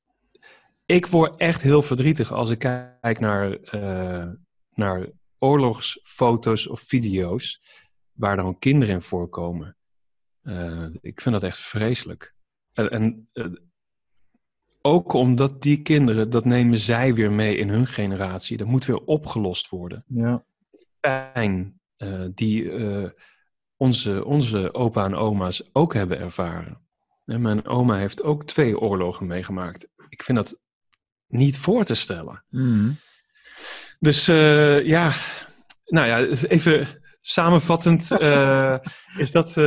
[0.85, 4.31] ik word echt heel verdrietig als ik kijk naar, uh,
[4.73, 7.59] naar oorlogsfoto's of video's
[8.17, 9.75] waar dan kinderen in voorkomen.
[10.43, 12.35] Uh, ik vind dat echt vreselijk.
[12.73, 13.45] En, en uh,
[14.81, 18.57] ook omdat die kinderen, dat nemen zij weer mee in hun generatie.
[18.57, 20.03] Dat moet weer opgelost worden.
[20.07, 20.45] Ja
[20.99, 22.71] pijn uh, die
[23.77, 26.81] onze, onze opa en oma's ook hebben ervaren.
[27.25, 29.87] En mijn oma heeft ook twee oorlogen meegemaakt.
[30.09, 30.59] Ik vind dat
[31.27, 32.43] niet voor te stellen.
[32.49, 32.95] Mm.
[33.99, 35.11] Dus ja,
[35.85, 36.87] nou ja, even
[37.29, 38.11] samenvattend
[39.17, 39.57] is dat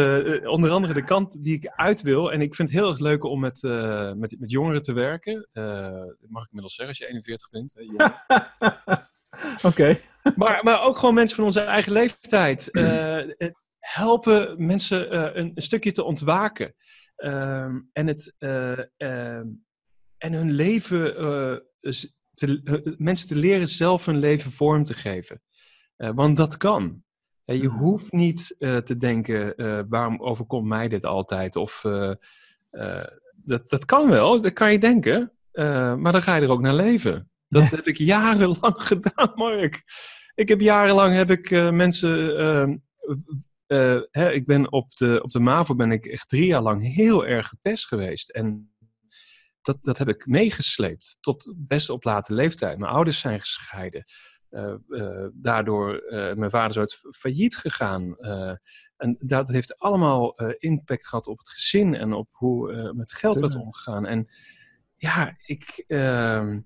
[0.47, 2.33] onder andere de kant die ik uit wil.
[2.33, 3.63] En ik vind het heel erg leuk om met,
[4.17, 5.49] met, met jongeren te werken.
[6.29, 7.75] mag ik inmiddels zeggen als je 41 bent.
[9.63, 10.01] Oké.
[10.37, 12.71] maar, maar ook gewoon mensen van onze eigen leeftijd.
[13.79, 16.75] Helpen mensen een, een, stukje te ontwaken.
[17.17, 19.47] Uh, en, het, ehm,
[20.19, 21.15] en hun leven,
[22.35, 25.43] te, mensen te leren zelf hun leven vorm te geven.
[25.97, 27.05] want dat kan.
[27.57, 27.79] Je mhm.
[27.79, 29.55] hoeft niet te denken,
[29.89, 31.57] waarom overkomt mij dit altijd?
[31.57, 31.81] Of
[33.35, 35.33] dat, dat kan wel, dat kan je denken.
[35.99, 37.31] maar dan ga je er ook naar leven.
[37.49, 39.83] Dat heb ik jarenlang gedaan, Mark.
[40.35, 42.79] Ik heb jarenlang heb ik mensen.
[43.73, 46.95] Uh, hè, ik ben op de, op de MAVO ben ik echt drie jaar lang
[46.95, 48.31] heel erg gepest geweest.
[48.31, 48.75] En
[49.63, 52.79] dat, dat heb ik meegesleept tot best op late leeftijd.
[52.79, 54.05] Mijn ouders zijn gescheiden.
[55.33, 58.17] Daardoor mijn vader is uit failliet gegaan.
[58.97, 63.55] en dat heeft allemaal impact gehad op het gezin en op hoe met geld werd
[63.55, 64.07] omgegaan.
[64.07, 64.29] En
[64.97, 66.59] ja, ik ehm,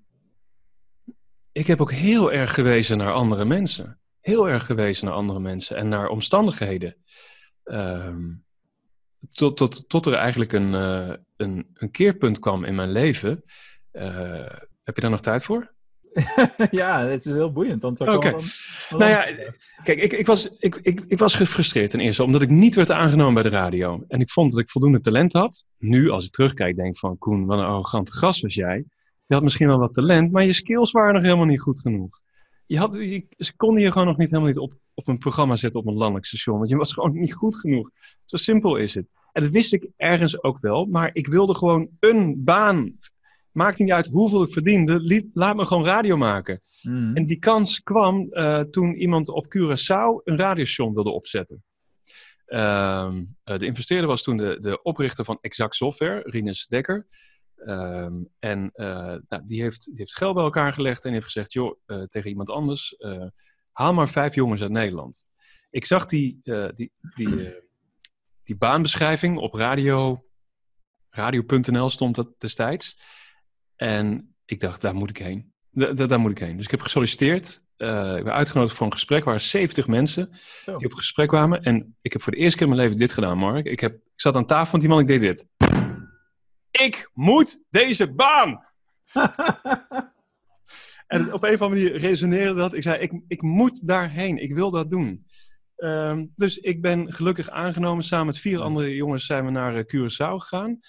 [1.55, 3.99] ik heb ook heel erg gewezen naar andere mensen.
[4.21, 6.95] Heel erg gewezen naar andere mensen en naar omstandigheden.
[7.63, 8.33] Ehm,
[9.29, 10.73] tot, tot, tot er eigenlijk een,
[11.35, 13.43] een, een keerpunt kwam in mijn leven.
[14.83, 15.74] Heb je daar nog tijd voor?
[16.71, 17.83] ja, het is heel boeiend.
[17.83, 18.11] Oké.
[18.11, 18.35] Okay.
[18.89, 19.25] Nou ja,
[19.83, 22.91] kijk, ik, ik, was, ik, ik, ik was gefrustreerd ten eerste, omdat ik niet werd
[22.91, 24.03] aangenomen bij de radio.
[24.07, 25.63] En ik vond dat ik voldoende talent had.
[25.77, 28.85] Nu, als ik terugkijk, denk ik van, Koen, wat een arrogante gast was jij.
[29.27, 32.19] Je had misschien wel wat talent, maar je skills waren nog helemaal niet goed genoeg.
[32.65, 35.55] Je had, je, ze konden je gewoon nog niet helemaal niet op, op een programma
[35.55, 36.57] zetten op een landelijk station.
[36.57, 37.89] Want je was gewoon niet goed genoeg.
[38.25, 39.07] Zo simpel is het.
[39.31, 40.85] En dat wist ik ergens ook wel.
[40.85, 42.99] Maar ik wilde gewoon een baan.
[43.55, 45.25] Maakt niet uit hoeveel ik verdiende.
[45.33, 46.61] Laat me gewoon radio maken.
[46.81, 47.15] Mm.
[47.15, 51.63] En die kans kwam uh, toen iemand op Curaçao een radiostation wilde opzetten.
[52.47, 57.07] Uh, de investeerder was toen de, de oprichter van Exact Software, Rinus Dekker.
[57.55, 61.53] Um, en uh, nou, die, heeft, die heeft geld bij elkaar gelegd en heeft gezegd:
[61.53, 62.95] joh, uh, tegen iemand anders,
[63.71, 65.25] haal maar vijf jongens uit Nederland.
[65.69, 66.39] Ik zag die,
[66.73, 67.53] die, die,
[68.43, 70.25] die baanbeschrijving op radio,
[71.09, 72.97] radio.nl stond dat destijds.
[73.75, 75.53] En ik dacht, daar moet ik heen.
[75.95, 76.55] daar moet ik heen.
[76.55, 77.61] Dus ik heb gesolliciteerd.
[77.77, 79.19] ik ben uitgenodigd voor een gesprek.
[79.19, 80.29] Er waren 70 mensen
[80.65, 81.63] die op gesprek kwamen.
[81.63, 83.65] En ik heb voor de eerste keer in mijn leven dit gedaan, Mark.
[83.65, 85.45] Ik, heb, ik zat aan tafel met die man, ik deed dit
[86.83, 88.63] ik moet deze baan.
[91.07, 92.73] en op een of andere manier resoneerde dat.
[92.73, 94.37] Ik zei, ik, ik moet daarheen.
[94.37, 95.25] Ik wil dat doen.
[95.75, 98.03] Ehm, dus ik ben gelukkig aangenomen.
[98.03, 100.79] Samen met vier andere jongens zijn we naar uh, Curaçao gegaan.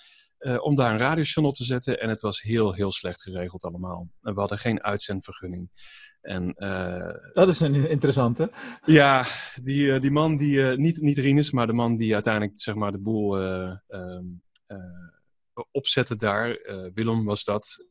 [0.46, 2.00] Uh, om daar een radiostation op te zetten.
[2.00, 4.08] En het was heel, heel slecht geregeld allemaal.
[4.20, 5.70] We hadden geen uitzendvergunning.
[6.20, 8.50] En, uh, dat is een interessante.
[8.84, 9.24] Ja,
[9.62, 12.98] die, die man die, niet, niet Rinus, maar de man die uiteindelijk zeg maar, de
[12.98, 14.24] boel ehm,
[15.70, 16.58] opzette daar,
[16.94, 17.84] Willem was dat.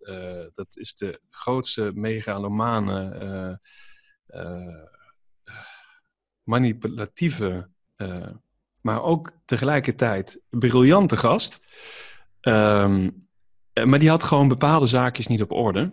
[0.54, 3.60] dat is de grootste megalomane
[6.46, 8.28] manipulatieve, uh,
[8.82, 11.60] maar ook tegelijkertijd briljante gast.
[12.48, 13.18] Um,
[13.84, 15.92] maar die had gewoon bepaalde zaakjes niet op orde.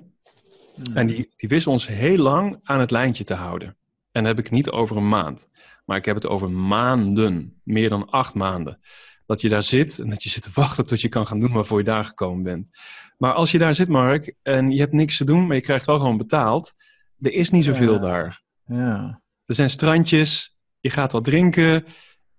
[0.74, 0.96] Hmm.
[0.96, 3.68] En die, die wist ons heel lang aan het lijntje te houden.
[3.68, 3.76] En
[4.22, 5.50] dan heb ik het niet over een maand.
[5.84, 7.60] Maar ik heb het over maanden.
[7.62, 8.80] Meer dan acht maanden.
[9.26, 11.52] Dat je daar zit en dat je zit te wachten tot je kan gaan doen
[11.52, 12.66] waarvoor je daar gekomen bent.
[13.18, 15.86] Maar als je daar zit, Mark, en je hebt niks te doen, maar je krijgt
[15.86, 16.72] wel gewoon betaald.
[17.20, 17.98] Er is niet zoveel ja.
[17.98, 18.42] daar.
[18.66, 19.20] Ja.
[19.46, 21.84] Er zijn strandjes, je gaat wat drinken.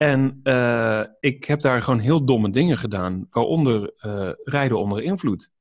[0.03, 5.51] En uh, ik heb daar gewoon heel domme dingen gedaan, waaronder uh, rijden onder invloed.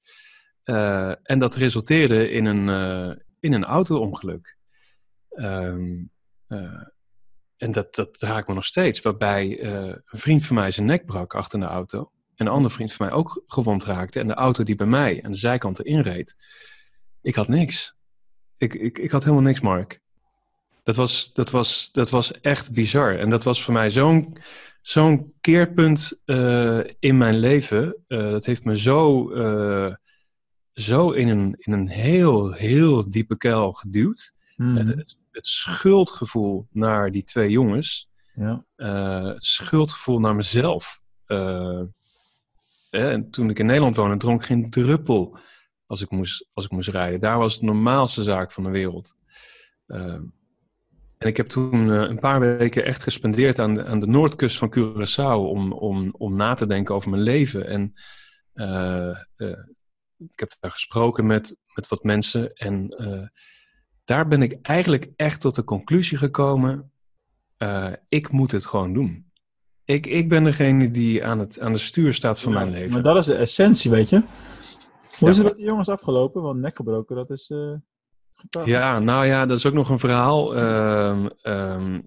[0.64, 2.68] Uh, en dat resulteerde in een,
[3.40, 4.56] in een auto-ongeluk.
[5.34, 6.10] Um,
[7.56, 11.34] en dat, dat raakt me nog steeds, waarbij een vriend van mij zijn nek brak
[11.34, 12.12] achter de auto.
[12.34, 14.20] En een andere vriend van mij ook gewond raakte.
[14.20, 16.36] En de auto die bij mij aan de zijkant erin reed,
[17.20, 17.96] ik had niks.
[18.56, 20.01] Ik, ik, ik had helemaal niks, Mark.
[20.82, 23.18] Dat was, dat, was, dat was echt bizar.
[23.18, 24.36] En dat was voor mij zo'n
[24.82, 27.96] zo'n keerpunt uh, in mijn leven.
[28.08, 29.94] Uh, dat heeft me zo, uh,
[30.72, 34.32] zo in, een, in een heel, heel diepe kuil geduwd.
[34.56, 38.10] En het, het schuldgevoel naar die twee jongens.
[38.34, 38.64] Ja.
[39.32, 41.00] het schuldgevoel naar mezelf.
[42.90, 45.38] en toen ik in Nederland woonde, dronk ik geen druppel
[45.86, 47.20] als ik moest, als ik moest rijden.
[47.20, 49.14] Daar was het de normaalste zaak van de wereld.
[51.22, 54.58] En ik heb toen uh, een paar weken echt gespendeerd aan de, aan de noordkust
[54.58, 57.66] van Curaçao om, om, om na te denken over mijn leven.
[57.66, 57.92] En
[58.54, 59.58] uh, uh,
[60.18, 62.52] ik heb daar gesproken met, met wat mensen.
[62.54, 62.88] En
[64.04, 66.92] daar ben ik eigenlijk echt tot de conclusie gekomen:
[68.08, 69.30] ik moet het gewoon doen.
[69.84, 72.92] Ik, ik ben degene die aan het, aan de stuur staat van Ja, mijn leven.
[72.92, 74.16] Maar dat is de essentie, weet je.
[74.16, 74.26] Hoe
[75.18, 75.28] Ja.
[75.28, 76.42] is het met die jongens afgelopen?
[76.42, 77.50] Want nek gebroken, dat is...
[78.64, 80.56] Ja, nou ja, dat is ook nog een verhaal.
[80.56, 82.00] Ehm,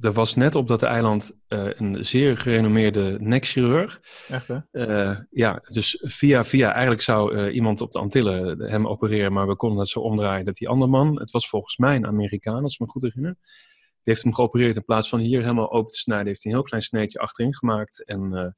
[0.00, 4.00] er was net op dat eiland eh, een zeer gerenommeerde nekchirurg.
[4.28, 4.58] Echt, hè?
[4.70, 9.46] Eh, ja, dus via via, eigenlijk zou eh, iemand op de Antillen hem opereren, maar
[9.46, 12.62] we konden het zo omdraaien dat die andere man, het was volgens mij een Amerikaan,
[12.62, 13.36] als ik me goed herinner,
[13.80, 16.58] die heeft hem geopereerd in plaats van hier helemaal open te snijden, heeft hij een
[16.58, 18.04] heel klein sneetje achterin gemaakt.
[18.04, 18.54] En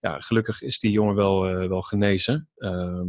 [0.00, 2.48] ja, gelukkig is die jongen wel, wel genezen.
[2.56, 3.06] Ehm,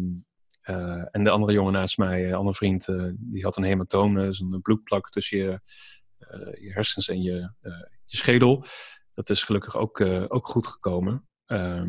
[0.67, 4.13] eh, en de andere jongen naast mij, een andere vriend, eh, die had een hematoom,
[4.15, 5.59] dus een bloedplak tussen je,
[6.17, 7.71] eh, je hersens en je, eh,
[8.05, 8.63] je schedel.
[9.11, 11.27] Dat is gelukkig ook, eh, ook goed gekomen.
[11.45, 11.85] Ja.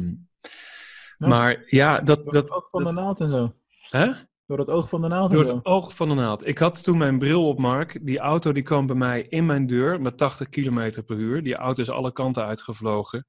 [1.19, 2.25] Maar ja, dat...
[2.25, 3.55] Door dat het oog van dat- de naald en zo.
[3.89, 4.11] hè?
[4.47, 6.47] Door het oog van de naald Door het oog van de naald.
[6.47, 8.07] Ik had toen mijn bril op, Mark.
[8.07, 11.43] Die auto die kwam bij mij in mijn deur met 80 km per uur.
[11.43, 13.27] Die auto is alle kanten uitgevlogen.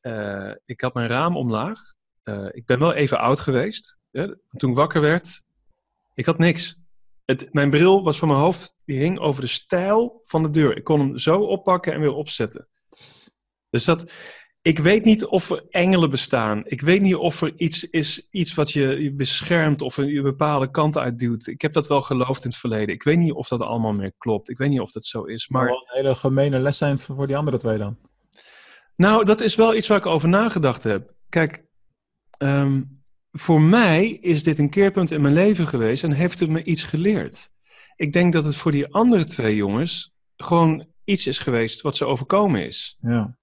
[0.00, 1.78] Eh, ik had mijn raam omlaag.
[2.22, 3.98] Eh, ik ben wel even oud geweest.
[4.10, 4.26] Hè.
[4.56, 5.42] Toen ik wakker werd,
[6.14, 6.78] ik had niks.
[7.24, 10.76] Het, mijn bril was van mijn hoofd, die hing over de stijl van de deur.
[10.76, 12.68] Ik kon hem zo oppakken en weer opzetten.
[13.70, 14.12] Dus dat,
[14.62, 16.62] ik weet niet of er engelen bestaan.
[16.64, 20.70] Ik weet niet of er iets is, iets wat je, beschermt of een, je bepaalde
[20.70, 21.46] kant uitduwt.
[21.46, 22.94] Ik heb dat wel geloofd in het verleden.
[22.94, 24.50] Ik weet niet of dat allemaal meer klopt.
[24.50, 25.48] Ik weet niet of dat zo is.
[25.48, 27.98] Maar wel een hele gemene les zijn voor voor die andere twee dan.
[28.96, 31.14] nou, dat is wel iets waar ik over nagedacht heb.
[31.28, 31.64] Kijk,
[32.38, 32.82] ehm,
[33.32, 36.82] voor mij is dit een keerpunt in mijn leven geweest en heeft het me iets
[36.82, 37.50] geleerd.
[37.96, 42.04] Ik denk dat het voor die andere twee jongens gewoon iets is geweest wat ze
[42.04, 42.96] overkomen is.
[43.00, 43.38] Ja.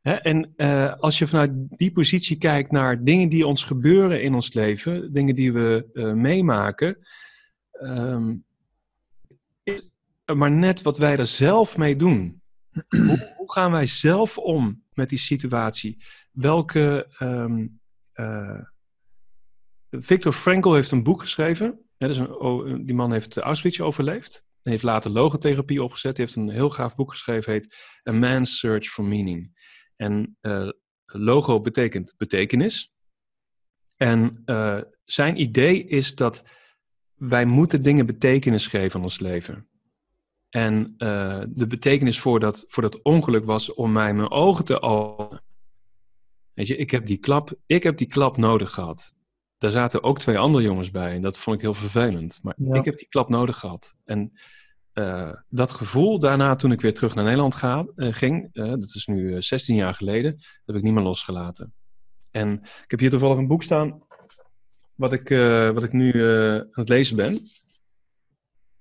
[0.00, 4.34] Hè, en eh, als je vanuit die positie kijkt naar dingen die ons gebeuren in
[4.34, 6.98] ons leven, dingen die we eh, meemaken,
[9.62, 9.90] is
[10.24, 12.42] er maar net wat wij er zelf mee doen.
[12.88, 16.04] hoe, hoe gaan wij zelf om met die situatie?
[16.32, 17.06] Welke.
[17.18, 17.66] ehm,
[18.12, 18.60] eh,
[19.90, 21.80] Viktor Frankl heeft een boek geschreven.
[21.98, 24.44] Dus een, die man heeft Auschwitz overleefd.
[24.62, 26.16] En heeft later logotherapie opgezet.
[26.16, 27.76] Hij heeft een heel gaaf boek geschreven, heet
[28.08, 29.58] A Man's Search for Meaning.
[29.96, 30.68] En eh,
[31.04, 32.92] logo betekent betekenis.
[33.96, 36.42] En eh, zijn idee is dat
[37.14, 39.68] wij moeten dingen betekenis geven aan ons leven.
[40.48, 44.82] En eh, de betekenis voor dat, voor dat ongeluk was om mij mijn ogen te
[44.82, 45.42] openen.
[46.54, 49.14] Weet je, ik heb die klap, ik heb die klap nodig gehad.
[49.60, 52.38] Daar zaten ook twee andere jongens bij en dat vond ik heel vervelend.
[52.42, 52.74] Maar Ja.
[52.74, 53.94] ik heb die klap nodig gehad.
[54.04, 54.32] En
[54.92, 58.94] eh, dat gevoel daarna, toen ik weer terug naar Nederland ga, eh, ging, eh, dat
[58.94, 61.72] is nu eh, 16 jaar geleden, heb ik niet meer losgelaten.
[62.30, 63.98] En ik heb hier toevallig een boek staan,
[64.94, 65.28] wat ik,
[65.74, 67.38] wat ik nu aan het lezen ben.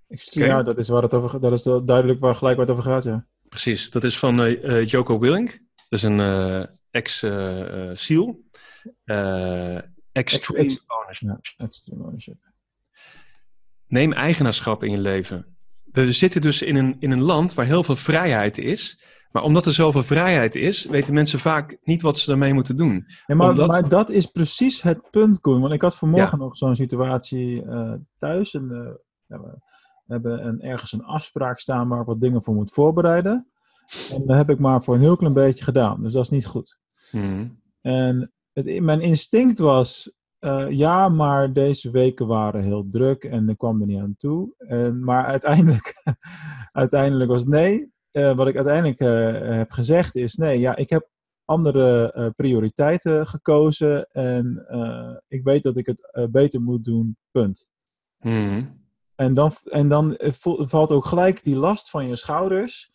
[0.07, 0.19] Ik.
[0.21, 3.03] Ja, dat is, waar het over, dat is duidelijk waar gelijk waar het over gaat,
[3.03, 3.25] ja.
[3.49, 4.51] Precies, dat is van
[4.85, 5.49] Joko Willink.
[5.75, 8.39] Dat is een ex-SEAL.
[10.11, 11.27] Extreme Ex- ownership.
[11.57, 11.65] ja.
[11.65, 12.37] Extreme ownership.
[13.87, 15.57] Neem eigenaarschap in je leven.
[15.91, 19.03] We zitten dus in een, in een land waar heel veel vrijheid is.
[19.31, 23.05] Maar omdat er zoveel vrijheid is, weten mensen vaak niet wat ze daarmee moeten doen.
[23.27, 25.61] Ja, maar, Omdat- maar dat is precies het punt, Koen.
[25.61, 28.53] Want ik had vanmorgen nog zo'n situatie eh, thuis.
[28.53, 28.91] En, eh,
[29.27, 29.57] ja, we
[30.13, 33.47] hebben een, ergens een afspraak staan waar ik wat dingen voor moet voorbereiden.
[34.13, 36.03] En dat heb ik maar voor een heel klein beetje gedaan.
[36.03, 36.77] Dus dat is niet goed.
[37.81, 38.31] En
[38.65, 43.81] het, mijn instinct was, eh, ja, maar deze weken waren heel druk en ik kwam
[43.81, 44.53] er niet aan toe.
[44.57, 46.01] En, maar uiteindelijk,
[46.71, 47.91] uiteindelijk was het nee.
[48.11, 51.09] Eh, wat ik uiteindelijk eh, heb gezegd is, nee, ja, ik heb
[51.45, 54.65] andere prioriteiten gekozen en
[55.27, 57.69] ik weet dat ik het beter moet doen, punt.
[58.19, 58.65] Mhm.
[59.15, 62.91] En dan, en dan valt ook gelijk die last van je schouders.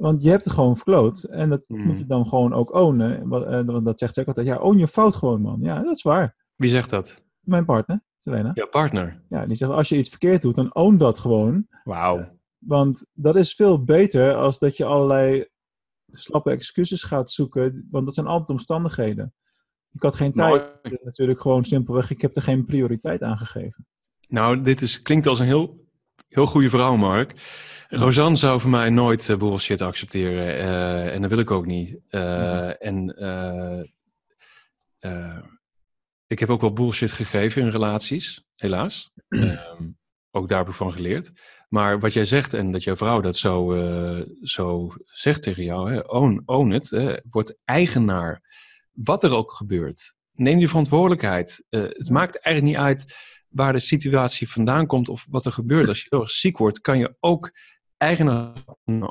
[0.00, 1.22] Want je hebt het gewoon verkloot.
[1.22, 1.82] En dat Hmm.
[1.86, 3.20] moet je dan gewoon ook ownen.
[3.20, 4.46] Eh, Want dat zegt ze ook altijd.
[4.46, 5.58] Ja, own je fout gewoon, man.
[5.60, 6.36] Ja, dat is waar.
[6.56, 7.24] Wie zegt dat?
[7.40, 8.50] Mijn partner, Selena.
[8.54, 9.22] Jouw partner.
[9.28, 11.66] Ja, die zegt als je iets verkeerd doet, dan own dat gewoon.
[11.84, 12.38] Wauw.
[12.58, 15.46] Want dat is veel beter als dat je allerlei
[16.06, 17.86] slappe excuses gaat zoeken.
[17.90, 19.34] Want dat zijn altijd omstandigheden.
[19.92, 20.72] Ik had geen tijd.
[21.04, 22.10] Natuurlijk gewoon simpelweg.
[22.10, 23.86] Ik heb er geen prioriteit aan gegeven.
[24.28, 25.84] Nou, dit is, klinkt als een heel,
[26.28, 27.32] heel goede vrouw, Mark.
[27.88, 30.58] Rosanne zou voor mij nooit eh, bullshit accepteren.
[30.58, 31.98] eh, en dat wil ik ook niet.
[32.08, 33.80] Eh, En eh,
[34.98, 35.38] eh,
[36.26, 39.10] ik heb ook wel bullshit gegeven in relaties, helaas.
[39.28, 39.88] Ehm,
[40.30, 41.30] ook daar heb ik van geleerd.
[41.68, 43.74] Maar wat jij zegt en dat jouw vrouw dat zo,
[44.42, 48.42] zo zegt tegen jou, hè, own, own it, hè, word eigenaar.
[48.92, 50.14] Wat er ook gebeurt.
[50.32, 51.64] Neem die verantwoordelijkheid.
[51.70, 53.14] Het maakt eigenlijk niet uit
[53.50, 55.88] waar de situatie vandaan komt of wat er gebeurt.
[55.88, 57.50] Als je heel erg ziek wordt, kan je ook
[57.96, 58.52] eigenaar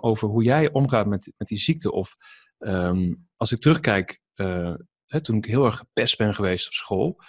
[0.01, 1.91] over hoe jij omgaat met, met die ziekte.
[1.91, 2.15] Of
[2.57, 4.73] ehm, als ik terugkijk, eh,
[5.05, 7.21] hè, toen ik heel erg gepest ben geweest op school.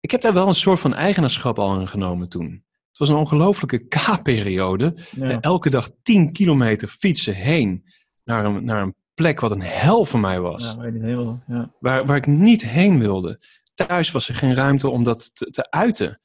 [0.00, 2.64] Ik heb daar wel een soort van eigenaarschap al in genomen toen.
[2.88, 4.96] Het was een ongelofelijke K-periode.
[5.10, 5.40] Ja.
[5.40, 7.84] Elke dag 10 kilometer fietsen heen
[8.24, 11.42] naar een, naar een plek wat een hel voor mij was Ja.
[11.46, 11.74] Ja.
[11.80, 13.40] waar, waar ik niet heen wilde.
[13.74, 16.20] Thuis was er geen ruimte om dat te, te uiten.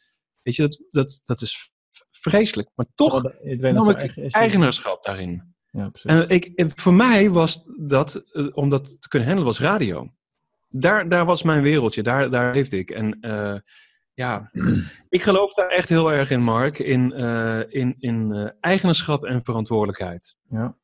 [0.50, 1.72] Weet je, dat, dat, dat is
[2.12, 2.70] vreselijk.
[2.76, 5.56] Maar toch Iedereen nam ik eigenaarschap daarin.
[5.72, 6.12] Ja, precies.
[6.12, 10.14] En ik, en voor mij was dat, eh, om dat te kunnen handelen, was radio.
[10.68, 12.90] Daar, daar was mijn wereldje, daar, daar leefde ik.
[12.90, 13.56] En eh,
[14.14, 14.52] ja,
[15.10, 16.80] ik geloof daar echt heel erg in, Mark.
[16.80, 20.36] In, eh, in, in eigenaarschap en verantwoordelijkheid.
[20.50, 20.78] ja.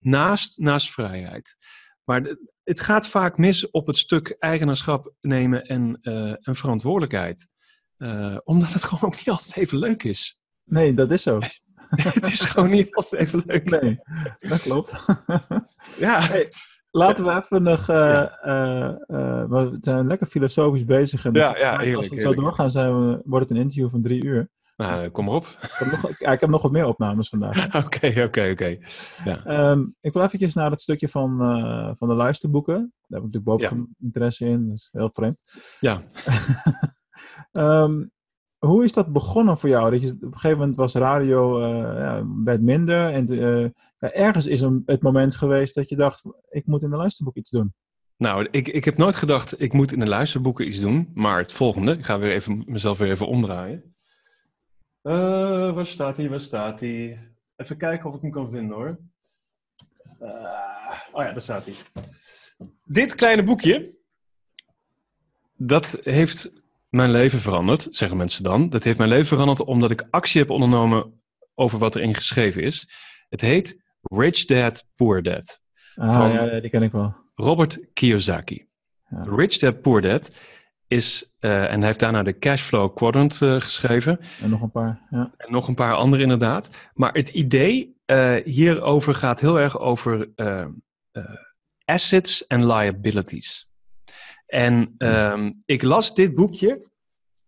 [0.00, 1.56] Naast, naast vrijheid.
[2.04, 5.98] Maar het gaat vaak mis op het stuk eigenaarschap nemen en,
[6.42, 7.48] en verantwoordelijkheid.
[8.04, 10.38] Eh, omdat het gewoon ook niet altijd even leuk is.
[10.64, 11.38] Nee, dat is zo.
[11.90, 13.80] het is gewoon niet altijd even leuk.
[13.80, 13.98] Nee,
[14.38, 14.94] dat klopt.
[15.98, 16.20] Ja,
[16.90, 17.88] Laten we even nog.
[17.88, 18.94] eh, eh,
[19.48, 21.24] we zijn lekker filosofisch bezig.
[21.24, 24.02] En Ja, ja, als heerlijk, we zo doorgaan, zijn we, wordt het een interview van
[24.02, 24.50] drie uur.
[24.76, 25.46] nou, kom maar op.
[25.62, 27.74] Ik heb nog, ik heb nog wat meer opnames vandaag.
[27.84, 28.78] Oké, oké, oké.
[29.24, 32.74] Ehm, ik wil eventjes naar het stukje van, eh, van de luisterboeken.
[32.74, 34.68] Daar heb ik natuurlijk boven interesse in.
[34.68, 35.42] Dat is heel vreemd.
[35.80, 36.02] Ja.
[37.52, 38.04] Ehm,
[38.58, 39.90] hoe is dat begonnen voor jou?
[39.90, 43.12] Dat je, op een gegeven moment was radio eh, ja, werd minder.
[43.12, 46.90] En eh, ja, ergens is een, het moment geweest dat je dacht: ik moet in
[46.90, 47.74] de luisterboek iets doen.
[48.16, 51.10] Nou, ik, ik heb nooit gedacht, ik moet in de luisterboeken iets doen.
[51.14, 53.94] Maar het volgende, ik ga weer even, mezelf weer even omdraaien.
[55.02, 56.28] Eh, waar staat hij?
[56.28, 57.28] Waar staat hij?
[57.56, 58.98] Even kijken of ik hem kan vinden hoor.
[61.12, 61.74] Oh ja, daar staat hij.
[62.84, 63.94] Dit kleine boekje,
[65.56, 66.63] dat heeft
[66.94, 68.68] mijn leven veranderd, zeggen mensen dan.
[68.68, 71.22] Dat heeft mijn leven veranderd omdat ik actie heb ondernomen
[71.54, 72.88] over wat erin geschreven is.
[73.28, 75.60] Het heet Rich Dad, Poor Dad.
[75.94, 77.14] Ah, Van- ja, die ken ik wel.
[77.34, 78.66] Robert Kiyosaki.
[79.08, 79.24] Ja.
[79.36, 80.30] Rich Dad Poor Dad
[80.86, 84.20] is, eh, en hij heeft daarna de Cashflow Quadrant eh, geschreven.
[84.42, 85.06] En nog een paar.
[85.10, 85.34] Ja.
[85.36, 86.90] En nog een paar andere inderdaad.
[86.94, 90.28] Maar het idee eh, hierover gaat heel erg over
[91.84, 93.68] assets en liabilities.
[94.54, 96.82] En ehm, ik las dit boekje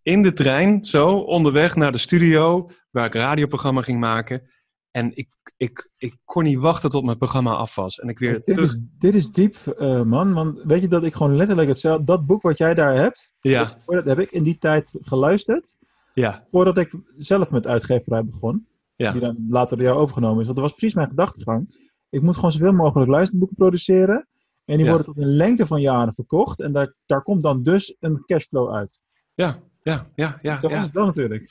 [0.03, 4.43] in de trein, zo onderweg naar de studio, waar ik een radioprogramma ging maken.
[4.91, 7.99] En ik, ik, ik kon niet wachten tot mijn programma af was.
[7.99, 8.63] En ik weer dit, terug...
[8.63, 10.33] is, dit is diep, eh, man.
[10.33, 12.05] Want weet je dat ik gewoon letterlijk hetzelfde.
[12.05, 15.77] Dat boek wat jij daar hebt, Ja, dat heb ik in die tijd geluisterd.
[16.15, 16.47] ja.
[16.51, 18.67] Voordat ik zelf met uitgeverij begon.
[18.97, 19.13] Ja.
[19.13, 20.45] die dan later door jou overgenomen is.
[20.45, 21.91] Want dat was precies mijn gedachtegang.
[22.11, 24.27] Ik moet gewoon zoveel mogelijk luisterboeken produceren.
[24.67, 24.91] En die Ja.
[24.93, 26.61] worden tot een lengte van jaren verkocht.
[26.61, 29.01] En daar, daar komt dan dus een cashflow uit.
[29.35, 30.59] Ja, ja, ja, ja.
[30.61, 30.81] Ja.
[30.81, 31.51] is wel natuurlijk.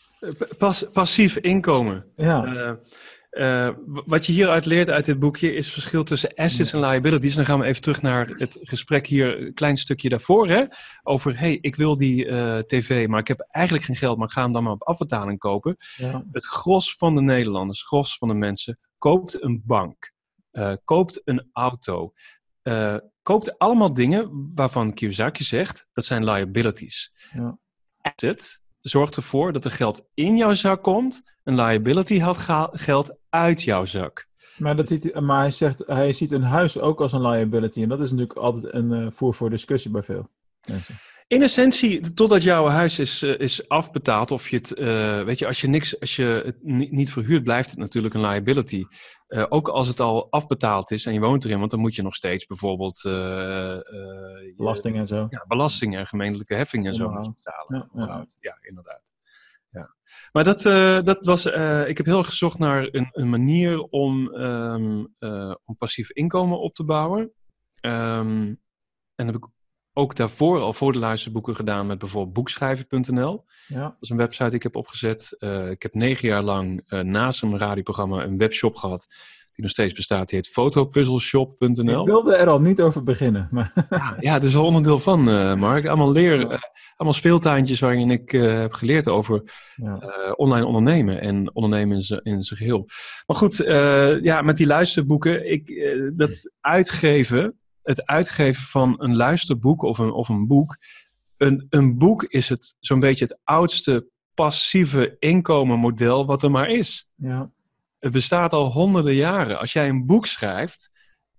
[0.57, 2.05] Pas, passief inkomen.
[2.16, 6.74] Ja, Eh, eh, wat je hieruit leert uit dit boekje is het verschil tussen assets
[6.74, 7.36] en liabilities.
[7.36, 10.47] Dan gaan we even terug naar het gesprek hier, een klein stukje daarvoor.
[10.47, 10.63] Hè,
[11.03, 14.34] over, hey, ik wil die eh, tv, maar ik heb eigenlijk geen geld, maar ik
[14.34, 15.76] ga hem dan maar op afbetaling kopen.
[15.95, 20.11] ja, Het gros van de Nederlanders, het gros van de mensen, koopt een bank,
[20.51, 22.13] eh, koopt een auto,
[22.66, 27.13] eh, koopt allemaal dingen waarvan Kiyosaki zegt, dat zijn liabilities.
[27.34, 27.57] ja.
[28.01, 32.38] Asset zorgt ervoor dat er geld in jouw zak komt, een liability haalt
[32.72, 34.28] geld uit jouw zak.
[34.57, 37.82] Maar, dat ziet, maar hij zegt, hij ziet een huis ook als een liability.
[37.82, 40.30] En dat is natuurlijk altijd een eh, voer voor discussie bij veel
[40.68, 40.95] mensen.
[41.28, 45.47] In essentie, totdat jouw huis is, eh, is afbetaald, of je het, eh, weet je,
[45.47, 48.84] als je, niks, als je het ni- niet verhuurt, blijft het natuurlijk een liability.
[49.28, 52.01] Eh, ook als het al afbetaald is en je woont erin, want dan moet je
[52.01, 55.28] nog steeds bijvoorbeeld je- Belasting en zo.
[55.30, 57.34] ja, belastingen en gemeentelijke heffingen en zo betalen.
[57.67, 57.88] Ja, ja.
[57.91, 58.38] Onderhoud.
[58.39, 59.13] Ja, inderdaad.
[59.69, 59.95] Ja.
[60.32, 60.61] Maar dat,
[61.05, 61.45] dat was,
[61.86, 66.59] ik heb heel erg gezocht naar een, een manier om, ehm, eh, om passief inkomen
[66.59, 67.32] op te bouwen.
[67.80, 68.53] Ehm,
[69.15, 69.47] en heb ik
[69.98, 73.46] ook daarvoor al voor de luisterboeken gedaan met bijvoorbeeld boekschrijven.nl.
[73.68, 73.82] Ja.
[73.82, 75.36] Dat is een website die ik heb opgezet.
[75.39, 79.06] Eh, ik heb negen jaar lang eh, naast een radioprogramma een webshop gehad.
[79.52, 80.30] Die nog steeds bestaat.
[80.30, 82.02] Die heet fotopuzzleshop.nl.
[82.02, 83.48] Ik wilde er al niet over beginnen.
[83.52, 85.86] Maar Ja, ja, het is wel onderdeel van, eh, Mark.
[85.86, 86.38] Allemaal, leer,
[86.96, 89.43] allemaal speeltuintjes waarin ik heb geleerd over
[89.76, 89.98] ja.
[90.36, 92.86] online ondernemen en ondernemen in zijn geheel.
[93.26, 93.56] Maar goed,
[94.22, 100.29] ja, met die luisterboeken, ik, dat uitgeven, het uitgeven van een luisterboek of een, of
[100.29, 100.77] een boek.
[101.38, 107.09] Een, een boek is het zo'n beetje het oudste passieve inkomenmodel wat er maar is.
[107.15, 107.53] ja.
[107.99, 109.59] Het bestaat al honderden jaren.
[109.59, 110.89] Als jij een boek schrijft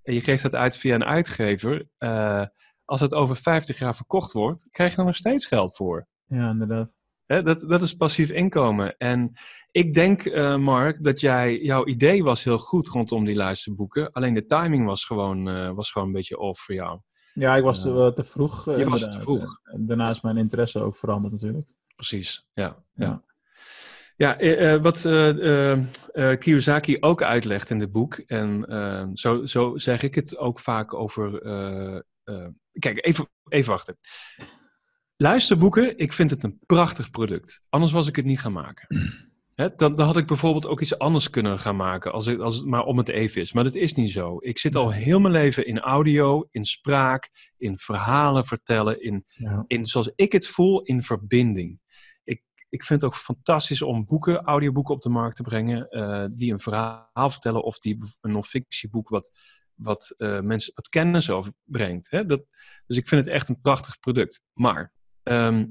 [0.03, 2.44] en je geeft dat uit via een uitgever, eh,
[2.84, 6.07] als het over 50 jaar verkocht wordt, krijg je er nog steeds geld voor.
[6.26, 6.95] ja, inderdaad.
[7.27, 8.97] Dat, dat is passief inkomen.
[8.99, 9.33] En
[9.70, 14.12] ik denk, eh, Mark, dat jij, jouw idee was heel goed rondom die luisterboeken.
[14.12, 17.01] Alleen de timing was gewoon, eh, was gewoon een beetje off voor jou.
[17.33, 18.66] Ja, ik was te, te vroeg.
[18.68, 19.61] eh, Je was te vroeg.
[19.77, 21.68] Daarna is mijn interesse ook veranderd natuurlijk.
[21.97, 22.64] Precies, ja.
[22.95, 23.07] Ja.
[23.07, 23.24] ja.
[24.16, 25.79] Ja, eh, eh, wat eh, eh,
[26.12, 30.59] eh, Kiyosaki ook uitlegt in dit boek, en eh, zo, zo zeg ik het ook
[30.59, 31.43] vaak over.
[31.43, 33.99] eh, eh, kijk, even, even wachten.
[35.17, 37.62] Luisterboeken, ik vind het een prachtig product.
[37.69, 38.87] Anders was ik het niet gaan maken.
[39.55, 42.57] Hè, dan, dan had ik bijvoorbeeld ook iets anders kunnen gaan maken, als, ik, als
[42.57, 43.53] het maar om het even is.
[43.53, 44.37] Maar dat is niet zo.
[44.41, 49.64] Ik zit al heel mijn leven in audio, in spraak, in verhalen vertellen, in Ja.
[49.67, 51.81] in, zoals ik het voel, in verbinding.
[52.25, 56.25] Ik, ik vind het ook fantastisch om boeken, audioboeken op de markt te brengen, eh,
[56.31, 59.31] die een verhaal vertellen of die een non-fictieboek wat,
[59.75, 62.11] wat eh, mensen wat kennis over brengt.
[62.11, 62.27] Hè?
[62.27, 62.45] Dat,
[62.87, 64.41] dus ik vind het echt een prachtig product.
[64.53, 64.95] Maar
[65.27, 65.64] ehm,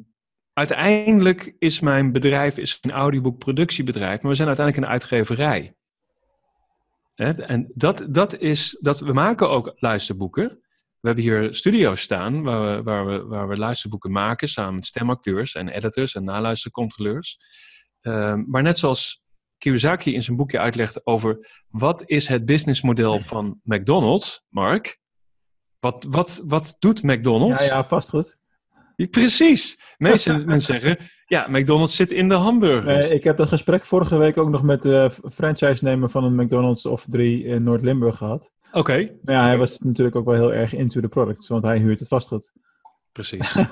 [0.53, 5.75] uiteindelijk is mijn bedrijf is een audioboekproductiebedrijf, maar we zijn uiteindelijk een uitgeverij.
[7.15, 7.31] Hè?
[7.31, 10.47] En dat, dat is, dat, we maken ook luisterboeken.
[10.99, 14.85] We hebben hier studio's staan waar we, waar, we, waar we luisterboeken maken samen met
[14.85, 17.37] stemacteurs en editors en naluistercontroleurs.
[18.01, 19.23] Ehm, maar net zoals
[19.57, 24.99] Kiyosaki in zijn boekje uitlegt over wat is het businessmodel van McDonald's, Mark?
[25.79, 27.65] Wat, wat, wat doet Ja, McDonald's?
[27.65, 28.37] ja, vast goed.
[29.09, 29.79] Precies.
[29.97, 33.07] Meeste mensen zeggen, ja, McDonald's zit in de hamburgers.
[33.07, 36.85] Nee, ik heb dat gesprek vorige week ook nog met de franchise-nemer van een McDonald's
[36.85, 38.51] of drie in Noord-Limburg gehad.
[38.71, 41.77] Oké, Maar ja, hij was natuurlijk ook wel heel erg into the products, want hij
[41.77, 42.51] huurt het vastgoed.
[43.11, 43.55] precies.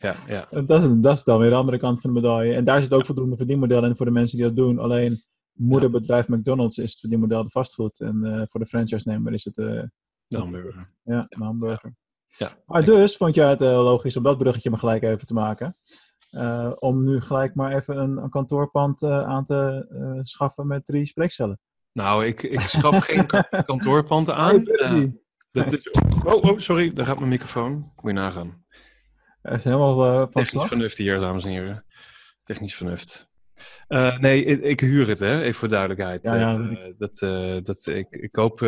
[0.00, 0.62] Ja, ja.
[0.64, 2.54] Dat, is, dat is dan weer de andere kant van de medaille.
[2.54, 4.78] En daar zit ook voldoende verdienmodel in voor de mensen die dat doen.
[4.78, 8.00] Alleen moederbedrijf McDonald's is het verdienmodel de vastgoed.
[8.00, 9.82] En eh, voor de franchise-nemer is het eh,
[10.26, 10.90] De hamburger.
[11.02, 11.94] ja, een hamburger.
[12.36, 12.48] Ja.
[12.66, 15.74] Maar dus vond jij het heel logisch om dat bruggetje maar gelijk even te maken.
[16.30, 20.84] Eh, om nu gelijk maar even een, een kantoorpand eh, aan te eh, schaffen met
[20.86, 21.60] drie spreekcellen.
[21.92, 24.60] Nou, ik, ik schaf geen ka- kantoorpanden aan.
[24.64, 25.12] Hey,
[25.52, 25.90] Eh, dat is,
[26.24, 27.72] oh, oh, sorry, daar gaat mijn microfoon.
[27.72, 28.64] Moet je nagaan.
[29.42, 31.84] Hij is helemaal eh, van Technisch vernuft hier, dames en heren.
[32.44, 33.28] Technisch vernuft.
[33.88, 35.40] Eh, nee, ik, ik huur het, hè?
[35.40, 36.22] even voor duidelijkheid.
[36.22, 38.60] Ja, ja, Eh, dat, eh, dat, ik, ik koop.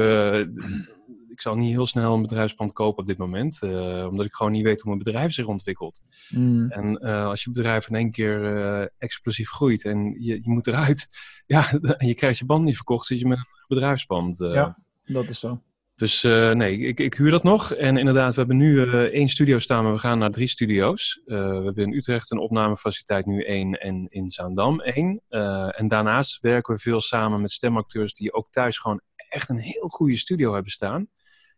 [1.33, 4.53] Ik zal niet heel snel een bedrijfspand kopen op dit moment, eh, omdat ik gewoon
[4.53, 6.01] niet weet hoe mijn bedrijf zich ontwikkelt.
[6.29, 6.71] Mm.
[6.71, 10.67] En eh, als je bedrijf in één keer eh, explosief groeit en je, je moet
[10.67, 11.09] eruit,
[11.47, 14.37] ja, en je krijgt je band niet verkocht, zit je met een bedrijfspand.
[14.39, 14.79] Ja.
[15.05, 15.63] Dat is zo.
[15.95, 17.73] Dus uh, nee, ik, ik huur dat nog.
[17.73, 21.21] En inderdaad, we hebben nu uh, één studio staan, maar we gaan naar drie studio's.
[21.27, 25.23] Uh, we hebben in Utrecht een opnamefaciliteit nu één en in Zaandam één.
[25.71, 29.01] en daarnaast werken we veel samen met stemacteurs die ook thuis gewoon
[29.33, 31.09] echt een heel goede studio hebben staan.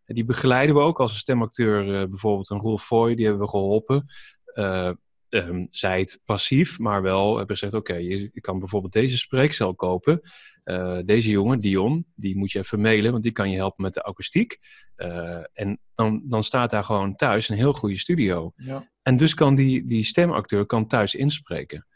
[0.05, 4.07] Die begeleiden we ook als een stemacteur, bijvoorbeeld een Rolf Foy, die hebben we geholpen.
[4.55, 9.18] Um, zij het passief, maar wel hebben gezegd: oké, okay, je, je, kan bijvoorbeeld deze
[9.18, 10.20] spreekcel kopen.
[10.64, 13.94] Uh, deze jongen, Dion, die moet je even mailen, want die kan je helpen met
[13.94, 14.59] de akoestiek.
[14.96, 18.52] Uh, en dan, dan staat daar gewoon thuis een heel goede studio.
[18.57, 18.90] Ja.
[19.02, 21.86] En dus kan die, die stemacteur kan thuis inspreken.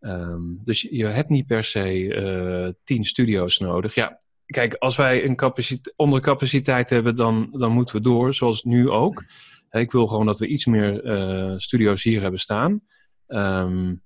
[0.00, 3.94] Um, dus je hebt niet per se uh, tien studio's nodig.
[3.94, 8.90] Ja, kijk, als wij een capaciteit, ondercapaciteit hebben, dan, dan moeten we door, zoals nu
[8.90, 9.24] ook.
[9.70, 12.80] Ik wil gewoon dat we iets meer uh, studio's hier hebben staan.
[13.26, 14.02] Um,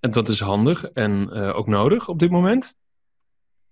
[0.00, 2.74] en dat is handig en uh, ook nodig op dit moment.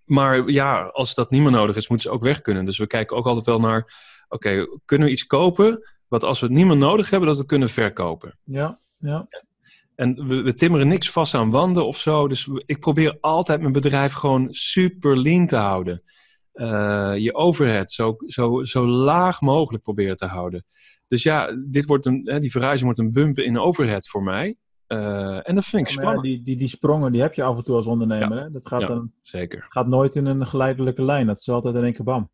[0.05, 2.64] Maar ja, als dat niet meer nodig is, moeten ze ook weg kunnen.
[2.64, 3.93] Dus we kijken ook altijd wel naar,
[4.29, 7.47] oké, kunnen we iets kopen wat als we het niet meer nodig hebben, dat we
[7.47, 8.39] kunnen verkopen.
[8.45, 9.29] Ja, ja.
[9.95, 12.28] En we, we, timmeren niks vast aan wanden of zo.
[12.28, 16.03] Dus ik probeer altijd mijn bedrijf gewoon super lean te houden.
[16.55, 20.64] Uh, je overhead zo, zo, zo laag mogelijk proberen te houden.
[21.09, 24.57] Dus ja, dit wordt een, hè, die verhuizing wordt een bump in overhead voor mij.
[24.88, 26.26] Uh, en dat vind ik ja, spannend.
[26.26, 28.38] Ja, die, die, die sprongen die heb je af en toe als ondernemer.
[28.38, 28.51] Hè?
[28.51, 29.64] Dat gaat, dan, zeker.
[29.68, 31.26] gaat nooit in een geleidelijke lijn.
[31.26, 32.30] Dat is altijd in één keer bam.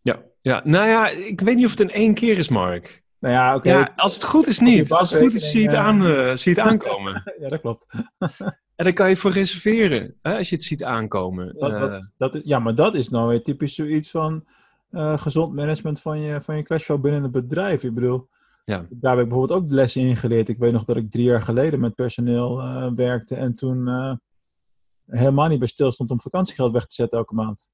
[0.00, 3.03] Ja, ja, nou ja, ik weet niet of het in één keer is, Mark.
[3.24, 3.68] Nou ja, oké.
[3.68, 3.80] Okay.
[3.80, 4.92] Ja, als het goed is niet.
[4.92, 7.32] Als het goed is, zie je het, aan, uh, zie je het aankomen.
[7.40, 7.86] ja, dat klopt.
[8.76, 11.54] en dan kan je voor reserveren, hè, als je het ziet aankomen.
[11.58, 14.44] Dat, dat, dat, ja, maar dat is nou weer typisch zoiets van
[14.90, 17.82] uh, gezond management van je, van je cashflow binnen het bedrijf.
[17.82, 18.28] Ik bedoel,
[18.64, 18.86] ja.
[18.90, 20.48] daar heb ik bijvoorbeeld ook lessen in geleerd.
[20.48, 23.88] Ik weet nog dat ik drie jaar geleden met personeel uh, werkte en toen
[25.06, 27.72] helemaal niet bij stil stond om vakantiegeld weg te zetten elke maand.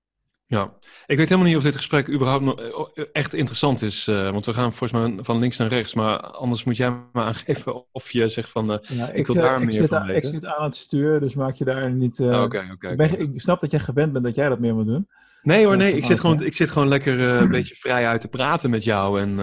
[0.51, 0.72] Ja,
[1.07, 4.09] ik weet helemaal niet of dit gesprek überhaupt nog echt interessant is.
[4.09, 5.94] Uh, want we gaan volgens mij van links naar rechts.
[5.94, 8.70] Maar anders moet jij me aangeven of je zegt van...
[8.70, 10.22] Uh, ja, ik, ik, wil daar ik meer van aan, weten.
[10.22, 12.18] Ik zit aan het stuur, dus maak je daar niet...
[12.18, 14.74] Uh, oh, okay, okay, ik, ik, snap dat jij gewend bent dat jij dat meer
[14.74, 15.09] moet doen.
[15.42, 15.96] Nee hoor, nee.
[15.96, 19.20] Ik zit, gewoon, ik zit gewoon lekker een beetje vrij uit te praten met jou.
[19.20, 19.36] En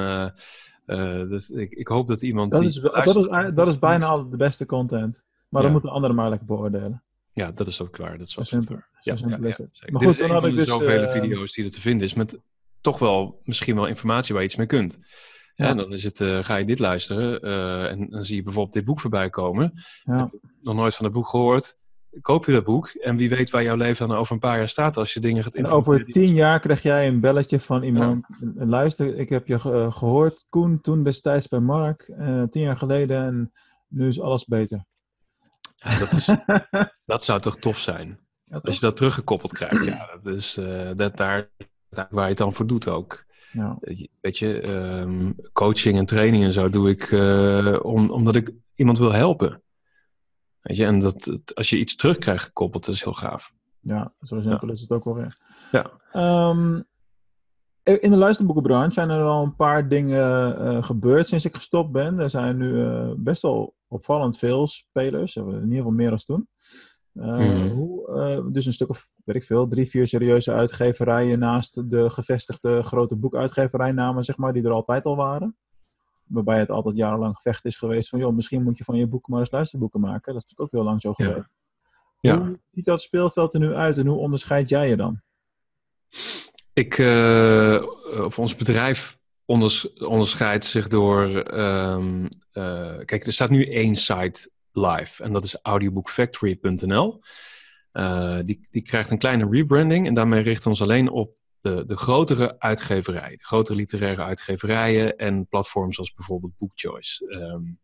[1.30, 2.52] dus ik, ik hoop dat iemand...
[2.52, 5.24] Dat is, dat is, dat is bijna altijd de beste content.
[5.50, 5.68] Maar ja.
[5.68, 7.04] dan moeten anderen maar lekker beoordelen.
[7.38, 8.18] Ja, dat is ook klaar.
[8.18, 8.76] Dat is zo simpel.
[8.76, 8.90] Waar.
[9.02, 9.16] Ja,
[9.92, 10.68] maar goed, dan had ik dus...
[10.68, 12.40] zoveel uh, video's die er te vinden is met
[12.82, 15.00] toch wel misschien wel informatie waar je iets mee kunt.
[15.56, 15.66] Ja.
[15.66, 18.74] En dan is het, uh, ga je dit luisteren uh, en dan zie je bijvoorbeeld
[18.74, 19.74] dit boek voorbij komen.
[20.04, 20.18] Ja.
[20.18, 21.78] Heb nog nooit van het boek gehoord.
[22.22, 24.70] Koop je dat boek en wie weet waar jouw leven dan over een paar jaar
[24.70, 28.28] staat als je dingen gaat En over tien jaar krijg jij een belletje van iemand.
[28.56, 28.66] Ja.
[28.66, 32.14] Luister, ik heb je ge gehoord, Koen, toen destijds bij Mark,
[32.50, 33.52] tien jaar geleden en
[33.88, 34.86] nu is alles beter.
[35.78, 36.36] Ja, dat, is,
[37.06, 38.20] dat zou toch tof zijn?
[38.44, 41.50] Ja, Als je dat teruggekoppeld krijgt, ja, dat is uh, dat daar,
[41.90, 43.26] daar, waar je het dan voor doet ook.
[43.52, 43.78] Ja.
[44.22, 48.98] Weet je, um, coaching en training en zo doe ik uh, om, omdat ik iemand
[48.98, 49.62] wil helpen.
[50.62, 53.54] Weet je, en dat, als je iets terugkrijgt gekoppeld, dat is heel gaaf.
[53.80, 54.74] Ja, zo simpel ja.
[54.74, 55.38] is het ook alweer.
[55.72, 55.92] Ja.
[56.50, 56.86] Um,
[57.84, 62.20] in de luisterboekenbranche zijn er al een paar dingen uh, gebeurd sinds ik gestopt ben.
[62.20, 62.86] Er zijn nu
[63.18, 66.50] best wel opvallend veel spelers, in ieder geval meer dan toen.
[67.14, 67.70] Uh, mm.
[67.70, 72.84] hoe, dus een stuk of, weet ik veel, drie, vier serieuze uitgeverijen naast de gevestigde
[72.84, 75.58] grote boekuitgeverijnamen, zeg maar, die er altijd al waren.
[76.24, 79.32] Waarbij het altijd jarenlang gevecht is geweest van, joh, misschien moet je van je boeken
[79.32, 80.34] maar eens luisterboeken maken.
[80.34, 81.36] Dat is natuurlijk ook heel lang zo geweest.
[81.36, 81.56] Ja.
[82.20, 82.38] Ja.
[82.38, 85.22] Hoe ziet dat speelveld er nu uit en hoe onderscheid jij je dan?
[86.74, 87.84] Ik, uh,
[88.24, 89.17] of ons bedrijf
[89.48, 91.54] onders, onderscheidt zich door.
[91.54, 97.22] Um, uh, kijk, er staat nu één site live en dat is audiobookfactory.nl.
[97.94, 101.86] Uh, die, die krijgt een kleine rebranding en daarmee richten we ons alleen op de,
[101.86, 107.26] de grotere uitgeverijen, de grotere literaire uitgeverijen en platforms als bijvoorbeeld Bookchoice.
[107.26, 107.80] Um,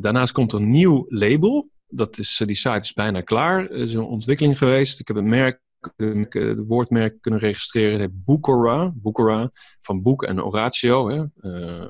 [0.00, 1.70] daarnaast komt er een nieuw label.
[1.88, 3.70] Dat is, die site is bijna klaar.
[3.70, 5.00] Er is een ontwikkeling geweest.
[5.00, 5.60] Ik heb het merk
[6.28, 7.92] het woordmerk kunnen registreren.
[7.92, 11.08] Het heet Boekora van boek en oratio.
[11.08, 11.24] Hè?
[11.50, 11.88] Uh,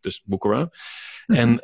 [0.00, 0.68] dus Boekora.
[1.26, 1.38] Mhm.
[1.38, 1.60] En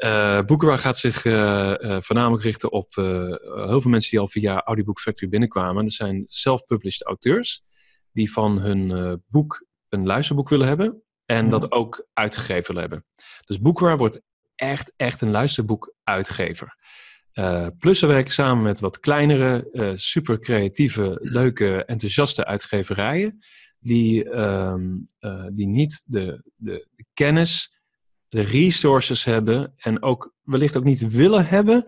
[0.59, 5.31] uh, gaat zich uh, voornamelijk richten op heel veel mensen die al via Audiobook Factory
[5.31, 5.85] binnenkwamen.
[5.85, 7.65] Dat zijn self-published auteurs
[8.13, 11.03] die van hun boek een luisterboek willen hebben.
[11.25, 13.07] En dat ook uitgegeven willen hebben.
[13.47, 14.21] Dus Boekora wordt
[14.55, 16.77] echt, echt een luisterboekuitgever.
[17.35, 23.39] Uh, plus we werken samen met wat kleinere, uh, super creatieve, leuke, enthousiaste uitgeverijen.
[23.79, 27.81] Die, um, uh, die niet de, de, de, kennis,
[28.29, 31.85] de resources hebben en ook wellicht ook niet willen hebben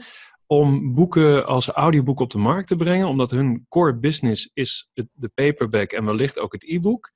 [0.46, 3.08] om boeken als audioboek op de markt te brengen.
[3.08, 7.12] Omdat hun core business is het, de paperback en wellicht ook het e-book.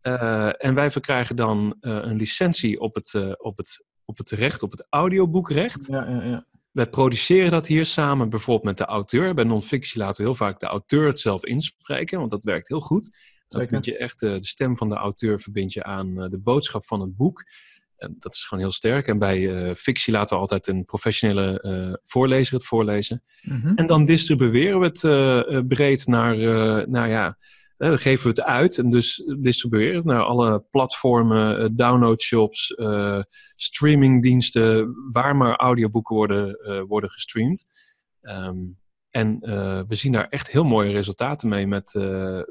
[0.00, 4.30] Eh, en wij verkrijgen dan eh, een licentie op het, eh, op, het, op het
[4.30, 5.86] recht, op het audioboekrecht.
[5.86, 6.46] Ja, ja, ja.
[6.72, 9.34] Wij produceren dat hier samen bijvoorbeeld met de auteur.
[9.34, 12.80] Bij non-fictie laten we heel vaak de auteur het zelf inspreken, want dat werkt heel
[12.80, 13.10] goed.
[13.48, 13.68] Zeker.
[13.68, 16.86] vind je echt, eh, de stem van de auteur verbind je aan eh, de boodschap
[16.86, 17.44] van het boek.
[17.96, 19.08] En dat is gewoon heel sterk.
[19.08, 23.22] En bij eh, fictie laten we altijd een professionele voorlezer het voorlezen.
[23.42, 23.72] Mhm.
[23.74, 26.36] En dan distribueren we het breed naar,
[26.88, 27.38] nou ja,
[27.88, 28.78] dan geven we het uit.
[28.78, 33.22] En dus distribueren het naar alle platformen, eh, downloadshops, eh,
[33.56, 37.66] streamingdiensten, waar maar audioboeken worden, eh, worden gestreamd.
[38.20, 38.58] Ehm,
[39.10, 39.40] en
[39.88, 41.94] we zien daar echt heel mooie resultaten mee met,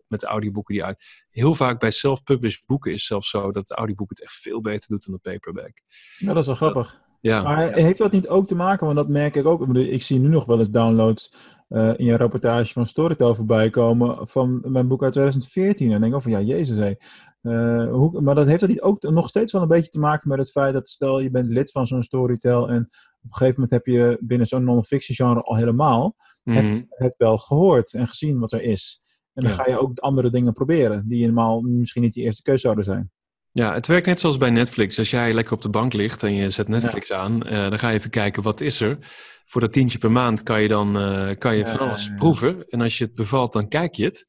[0.08, 1.04] met de audioboeken die uit.
[1.30, 4.62] Heel vaak bij self-published boeken is het zelfs zo dat de audioboek het echt veel
[4.62, 5.82] beter doet dan de paperback.
[6.18, 7.09] Ja, dat is wel grappig.
[7.22, 9.62] Ja, Maar heeft dat niet ook te maken, want dat merk ik ook.
[9.62, 11.34] Ik, bedoel, ik zie nu nog wel eens downloads
[11.68, 15.92] eh, in je rapportage van Storytel voorbij komen van mijn boek uit 2014.
[15.92, 16.94] En denk ik van, ja, jezus hé.
[17.42, 20.30] Eh, hoe, maar dat heeft dat niet ook nog steeds wel een beetje te maken
[20.30, 22.82] met het feit dat stel je bent lid van zo'n Storytel en
[23.22, 26.82] op een gegeven moment heb je binnen zo'n non-fiction genre al helemaal Mhm.
[26.90, 29.00] het wel gehoord en gezien wat er is.
[29.34, 29.58] En dan Ja.
[29.64, 33.12] ga je ook andere dingen proberen die normaal misschien niet je eerste keuze zouden zijn.
[33.60, 35.00] Ja, het werkt net zoals bij Netflix.
[35.00, 37.90] Als jij lekker op de bank ligt en je zet Netflix aan, eh, dan ga
[37.90, 38.98] je even kijken wat is er.
[39.46, 42.66] Voor dat tientje per maand kan je dan eh, kan je van alles proeven.
[42.70, 44.26] En als je het bevalt, dan kijk je het.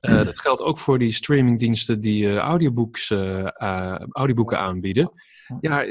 [0.00, 3.44] Eh, dat geldt ook voor die streamingdiensten die eh, audiobooks, eh,
[4.10, 5.10] audioboeken aanbieden.
[5.60, 5.84] Ja,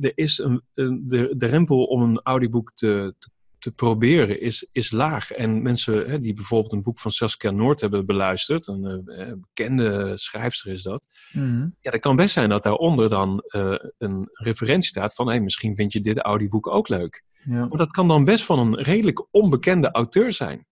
[0.00, 3.28] er is een, een- de, de rempel om een audioboek te, te,
[3.58, 5.30] te proberen is, is laag.
[5.30, 10.12] En mensen hè, die bijvoorbeeld een boek van Saskia Noord hebben beluisterd, een eh, bekende
[10.14, 11.06] schrijfster is dat.
[11.32, 11.68] Mhm.
[11.80, 15.76] Ja, dat kan best zijn dat daaronder dan eh, een referentie staat van hey, misschien
[15.76, 17.24] vind je dit audioboek ook leuk.
[17.44, 17.66] Ja.
[17.66, 20.66] Maar dat kan dan best van een redelijk onbekende auteur zijn.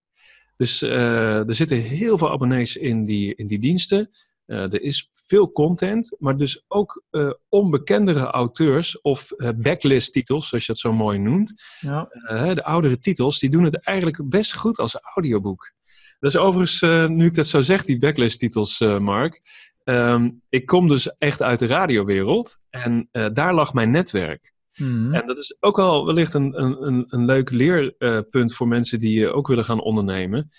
[0.55, 4.09] Dus eh, er zitten heel veel abonnees in die, in die diensten.
[4.45, 10.47] Eh, er is veel content, maar dus ook eh, onbekendere auteurs of eh, backlist titels,
[10.47, 11.63] zoals je dat zo mooi noemt.
[11.79, 12.07] Ja.
[12.53, 15.73] De oudere titels, die doen het eigenlijk best goed als audioboek.
[16.19, 19.41] Dat is overigens, nu ik dat zo zeg, die backlist titels, Mark.
[19.83, 24.53] Ehm, ik kom dus echt uit de radiowereld en daar lag mijn netwerk.
[24.77, 25.13] Mhm.
[25.13, 29.47] En dat is ook wel wellicht een, een, een, leuk leerpunt voor mensen die ook
[29.47, 30.51] willen gaan ondernemen.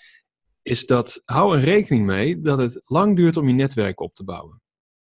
[0.67, 4.23] Is dat hou er rekening mee dat het lang duurt om je netwerk op te
[4.23, 4.61] bouwen.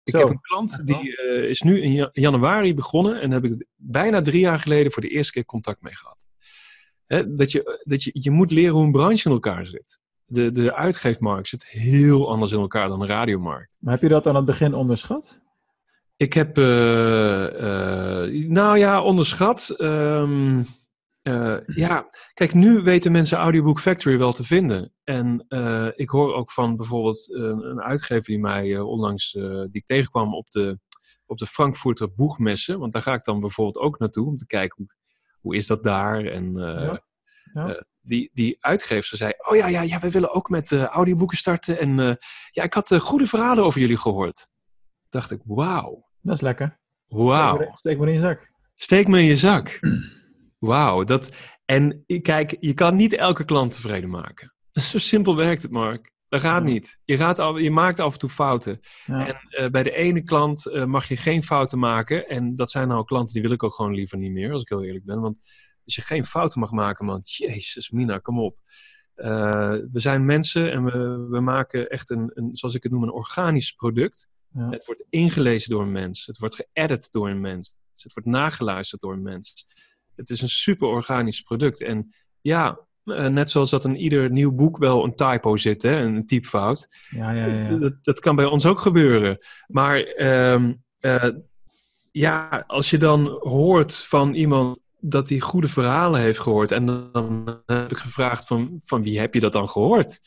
[0.04, 3.42] Ik Zo, heb een klant die eh, is nu in ja- januari begonnen en daar
[3.42, 6.26] heb ik bijna drie jaar geleden voor de eerste keer contact mee gehad.
[7.06, 10.00] Hè, dat je, dat je, je moet leren hoe een branche in elkaar zit.
[10.26, 13.78] De, de uitgeefmarkt zit heel anders in elkaar dan de radiomarkt.
[13.80, 15.40] Maar heb je dat aan het begin onderschat?
[16.18, 17.46] Ik heb, eh,
[18.24, 19.70] eh, nou ja, onderschat.
[19.70, 20.64] Ehm,
[21.26, 24.94] eh, ja, kijk, nu weten mensen Audiobook Factory wel te vinden.
[25.04, 29.86] En eh, ik hoor ook van bijvoorbeeld eh, een uitgever die mij onlangs, die ik
[29.86, 30.80] tegenkwam op de,
[31.26, 32.80] op de Frankfurter Boegmessen.
[32.80, 34.96] Want daar ga ik dan bijvoorbeeld ook naartoe om te kijken hoe,
[35.40, 36.26] hoe is dat daar.
[36.26, 37.02] En Ja,
[37.54, 37.86] ja.
[38.02, 41.80] die, die uitgever zei, oh ja, ja, ja, we willen ook met audioboeken starten.
[41.80, 42.18] En
[42.52, 44.48] ja, ik had goede verhalen over jullie gehoord.
[45.10, 46.10] dacht ik, wauw.
[46.22, 46.80] Dat is lekker.
[47.08, 47.72] Wauw.
[47.74, 48.52] Steek maar in je zak.
[48.76, 49.80] Steek me in je zak.
[50.66, 51.04] Wauw.
[51.04, 51.30] Dat...
[51.66, 54.54] En kijk, je kan niet elke klant tevreden maken.
[54.72, 56.14] Zo simpel werkt het, Mark.
[56.28, 57.00] Dat gaat niet.
[57.06, 58.80] Je, gaat af, je maakt af en toe fouten.
[59.06, 59.28] Ja.
[59.28, 62.28] En eh, bij de ene klant eh, mag je geen fouten maken.
[62.28, 64.70] En dat zijn nou klanten die wil ik ook gewoon liever niet meer, als ik
[64.70, 65.22] heel eerlijk ben.
[65.22, 65.38] Want
[65.86, 68.58] als je geen fouten mag maken, man, jezus, Mina, kom op.
[69.16, 73.04] Eh, we zijn mensen en we, we maken echt een, een, zoals ik het noem,
[73.04, 74.28] een organisch product.
[74.54, 74.70] Ja.
[74.70, 76.26] Het wordt ingelezen door een mens.
[76.26, 77.76] Het wordt geëdit door een mens.
[77.96, 79.66] Het wordt nageluisterd door een mens.
[80.16, 81.82] Het is een super organisch product.
[81.82, 86.00] En ja, eh, net zoals dat in ieder nieuw boek wel een typo zit, hè,
[86.00, 86.88] een typfout.
[87.10, 87.78] Ja, ja, ja.
[87.78, 89.38] Dat, dat kan bij ons ook gebeuren.
[89.68, 91.30] Maar ehm, eh,
[92.12, 96.72] ja, als je dan hoort van iemand dat hij goede verhalen heeft gehoord.
[96.72, 100.20] En dan heb ik gevraagd van, van wie heb je dat dan gehoord?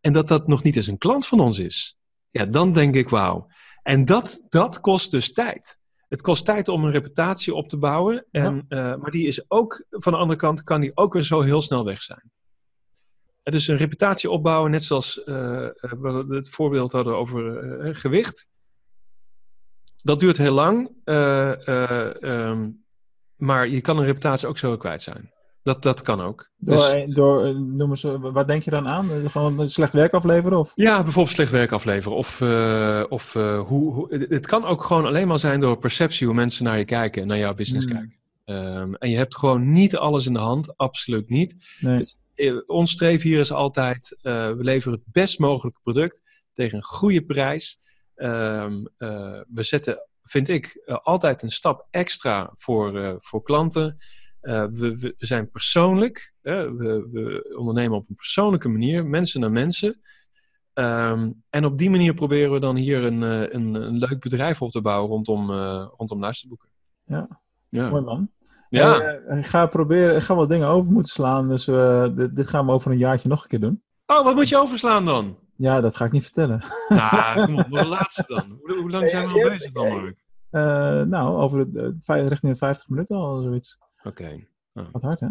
[0.00, 1.98] En dat dat nog niet eens een klant van ons is.
[2.30, 3.46] Ja, dan denk ik wauw.
[3.82, 5.78] En dat, dat kost dus tijd.
[6.10, 8.24] Het kost tijd om een reputatie op te bouwen.
[8.30, 11.40] En, eh, maar die is ook, van de andere kant, kan die ook weer zo
[11.40, 12.30] heel snel weg zijn.
[13.42, 18.48] Het is een reputatie opbouwen, net zoals eh, eh, we het voorbeeld hadden over gewicht.
[20.02, 22.70] Dat duurt heel lang, eh, eh, ehm,
[23.36, 25.32] maar je kan een reputatie ook zo kwijt zijn.
[25.62, 26.50] Dat, dat kan ook.
[26.56, 29.08] Door, Dus, door, eh, noem eens, wat denk je dan aan?
[29.30, 30.58] Gewoon slecht werk afleveren?
[30.58, 30.72] Of?
[30.74, 32.16] ja, bijvoorbeeld slecht werk afleveren.
[32.16, 36.26] Of, eh, of eh, hoe, hoe, het- kan ook gewoon alleen maar zijn door perceptie,
[36.26, 37.94] hoe mensen naar je kijken en naar jouw business Hmm.
[37.96, 38.16] kijken.
[38.44, 41.76] Ehm, en je hebt gewoon niet alles in de hand, absoluut niet.
[41.80, 42.04] Nee.
[42.34, 46.20] Eh, ons streven hier is altijd, we leveren het best mogelijke product
[46.52, 47.78] tegen een goede prijs.
[48.14, 53.98] Ehm, eh, we zetten, vind ik, altijd een stap extra voor, voor klanten.
[54.40, 56.32] Eh, we, zijn persoonlijk.
[56.42, 60.00] we, we ondernemen op een persoonlijke manier, mensen naar mensen.
[60.72, 64.62] Ehm, en op die manier proberen we dan hier een, eh, een, een leuk bedrijf
[64.62, 66.68] op te bouwen rondom, eh, rondom luisterboeken.
[67.04, 67.28] Ja.
[67.68, 67.90] Ja.
[67.90, 68.30] Mooi man.
[68.68, 69.10] ja.
[69.12, 71.64] Ik ga proberen, ik ga wat dingen over moeten slaan, dus
[72.14, 73.82] dit, dit gaan we over een jaartje nog een keer doen.
[74.06, 75.38] Oh, wat moet je overslaan dan?
[75.56, 76.62] Ja, dat ga ik niet vertellen.
[76.88, 78.58] Nou, kom op, de laatste dan.
[78.62, 80.18] Hoe, hoe lang zijn we al bezig dan, Mark?
[81.08, 83.78] Nou, over de, vijf- richting de 50 minuten al zoiets.
[84.04, 84.46] Oké.
[84.72, 85.26] Wat hard, hè?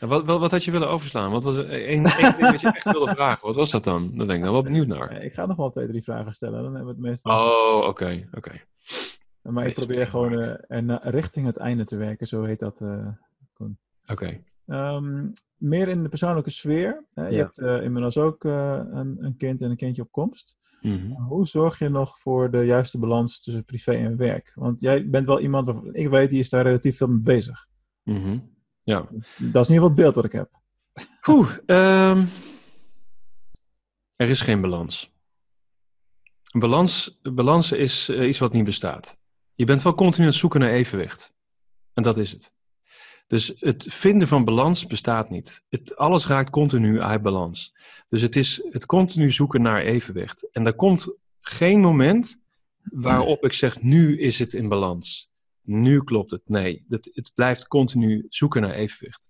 [0.00, 1.30] En Wat, wat, wat had je willen overslaan?
[1.30, 3.46] Wat was er één, één ding dat je echt wilde vragen?
[3.46, 4.16] Wat was dat dan?
[4.16, 5.08] Daar ben ik dan wel benieuwd naar.
[5.10, 6.62] Eh, ik ga nog wel twee, drie vragen stellen.
[6.62, 7.28] Dan hebben we het meeste.
[7.28, 8.60] Oh, oké, oké.
[9.42, 10.32] maar ik probeer gewoon
[10.68, 12.80] er na- richting het einde te werken, zo heet dat.
[12.80, 13.06] eh.
[14.06, 14.42] Oké.
[14.68, 17.04] Ehm, meer in de persoonlijke sfeer.
[17.14, 17.26] hè.
[17.26, 17.42] Je Ja.
[17.42, 20.56] hebt eh, inmiddels ook eh, een, een kind en een kindje op komst.
[20.80, 21.10] Mhm.
[21.12, 24.52] Hoe zorg je nog voor de juiste balans tussen privé en werk?
[24.54, 27.66] Want jij bent wel iemand waarvan ik weet, die is daar relatief veel mee bezig.
[28.02, 28.38] Mhm.
[28.82, 29.06] Ja.
[29.10, 30.50] Dus dat is in ieder geval het beeld wat ik heb.
[31.28, 32.24] Oeh, ehm,
[34.16, 35.12] er is geen balans.
[36.58, 39.18] Balans, balans is eh, iets wat niet bestaat.
[39.54, 41.32] Je bent wel continu aan het zoeken naar evenwicht.
[41.92, 42.52] En dat is het.
[43.28, 45.62] Dus het vinden van balans bestaat niet.
[45.68, 47.74] Het, alles raakt continu uit balans.
[48.08, 50.48] Dus het is het continu zoeken naar evenwicht.
[50.52, 51.08] En er komt
[51.40, 52.40] geen moment
[52.82, 55.30] waarop ik zeg, nu is het in balans.
[55.62, 56.42] Nu klopt het.
[56.44, 59.28] Nee, het, het blijft continu zoeken naar evenwicht.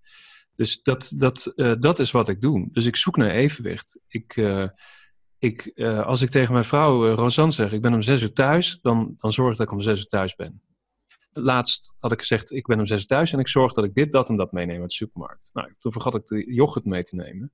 [0.54, 2.68] Dus dat, dat, eh, dat is wat ik doe.
[2.72, 3.98] Dus ik zoek naar evenwicht.
[4.08, 4.68] Ik, eh,
[5.38, 8.78] ik, eh, als ik tegen mijn vrouw Rosanne zeg, ik ben om zes uur thuis,
[8.82, 10.60] dan, dan zorg ik dat ik om zes uur thuis ben.
[11.32, 13.94] Laatst had ik gezegd, ik ben om zes uur thuis en ik zorg dat ik
[13.94, 15.50] dit, dat en dat meeneem uit de supermarkt.
[15.52, 17.52] Nou, toen vergat ik de yoghurt mee te nemen.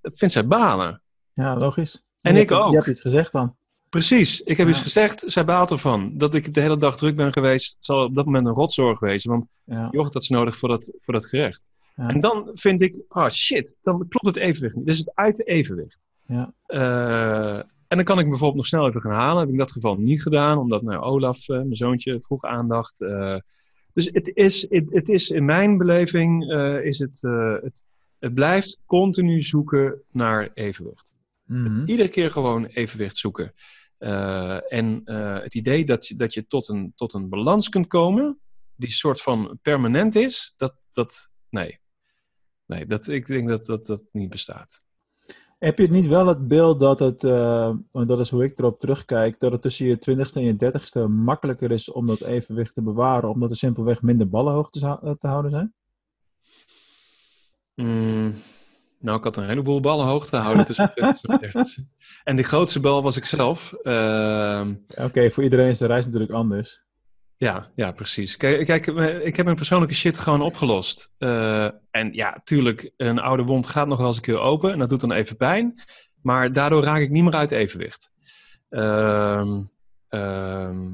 [0.00, 1.02] Dat vindt zij balen.
[1.32, 2.02] Ja, logisch.
[2.20, 2.70] En ik hebt, ook.
[2.70, 3.56] Je hebt iets gezegd dan.
[3.88, 4.72] Precies, ik heb Ja.
[4.72, 6.18] iets gezegd, zij baalt ervan.
[6.18, 9.30] Dat ik de hele dag druk ben geweest, zal op dat moment een rotzorg wezen,
[9.30, 9.88] want Ja.
[9.90, 11.68] yoghurt had ze nodig voor dat, voor dat gerecht.
[11.96, 12.08] Ja.
[12.08, 14.86] En dan vind ik, oh shit, dan klopt het evenwicht niet.
[14.86, 15.98] Dus het uit de evenwicht.
[16.26, 16.52] Ja.
[16.66, 19.38] Eh, en dan kan ik bijvoorbeeld nog snel even gaan halen.
[19.38, 23.00] Heb ik in dat geval niet gedaan, omdat nou, Olaf, eh, mijn zoontje, vroeg aandacht.
[23.00, 23.36] Eh,
[23.92, 27.20] dus het is, het, is in mijn beleving, eh, is het,
[27.62, 27.84] het,
[28.18, 31.16] het blijft continu zoeken naar evenwicht.
[31.44, 31.86] Mhm.
[31.86, 33.54] Iedere keer gewoon evenwicht zoeken.
[34.68, 35.00] En
[35.42, 38.38] het idee dat je, dat je tot, een, tot een balans kunt komen,
[38.76, 41.80] die soort van permanent is, dat, dat nee.
[42.66, 44.82] Nee, dat, ik denk dat dat, dat niet bestaat.
[45.58, 48.58] Heb je het niet wel het beeld dat het, eh, want dat is hoe ik
[48.58, 52.74] erop terugkijk, dat het tussen je twintigste en je dertigste makkelijker is om dat evenwicht
[52.74, 55.74] te bewaren, omdat er simpelweg minder ballen hoog te, te houden zijn?
[57.74, 58.34] Mm,
[59.00, 61.76] nou, ik had een heleboel ballen hoog te houden tussen 20 en 30.
[62.24, 63.72] En de grootste bal was ik zelf.
[63.72, 66.82] Ehm, Oké, voor iedereen is de reis natuurlijk anders.
[67.38, 68.36] Ja, ja, precies.
[68.36, 71.10] Kijk, kijk, eh, ik heb mijn persoonlijke shit gewoon opgelost.
[71.18, 74.72] Eh, en ja, tuurlijk, een oude wond gaat nog wel eens een keer open.
[74.72, 75.74] En dat doet dan even pijn.
[76.22, 78.10] Maar daardoor raak ik niet meer uit evenwicht.
[78.68, 79.62] Ehm,
[80.08, 80.86] ehm,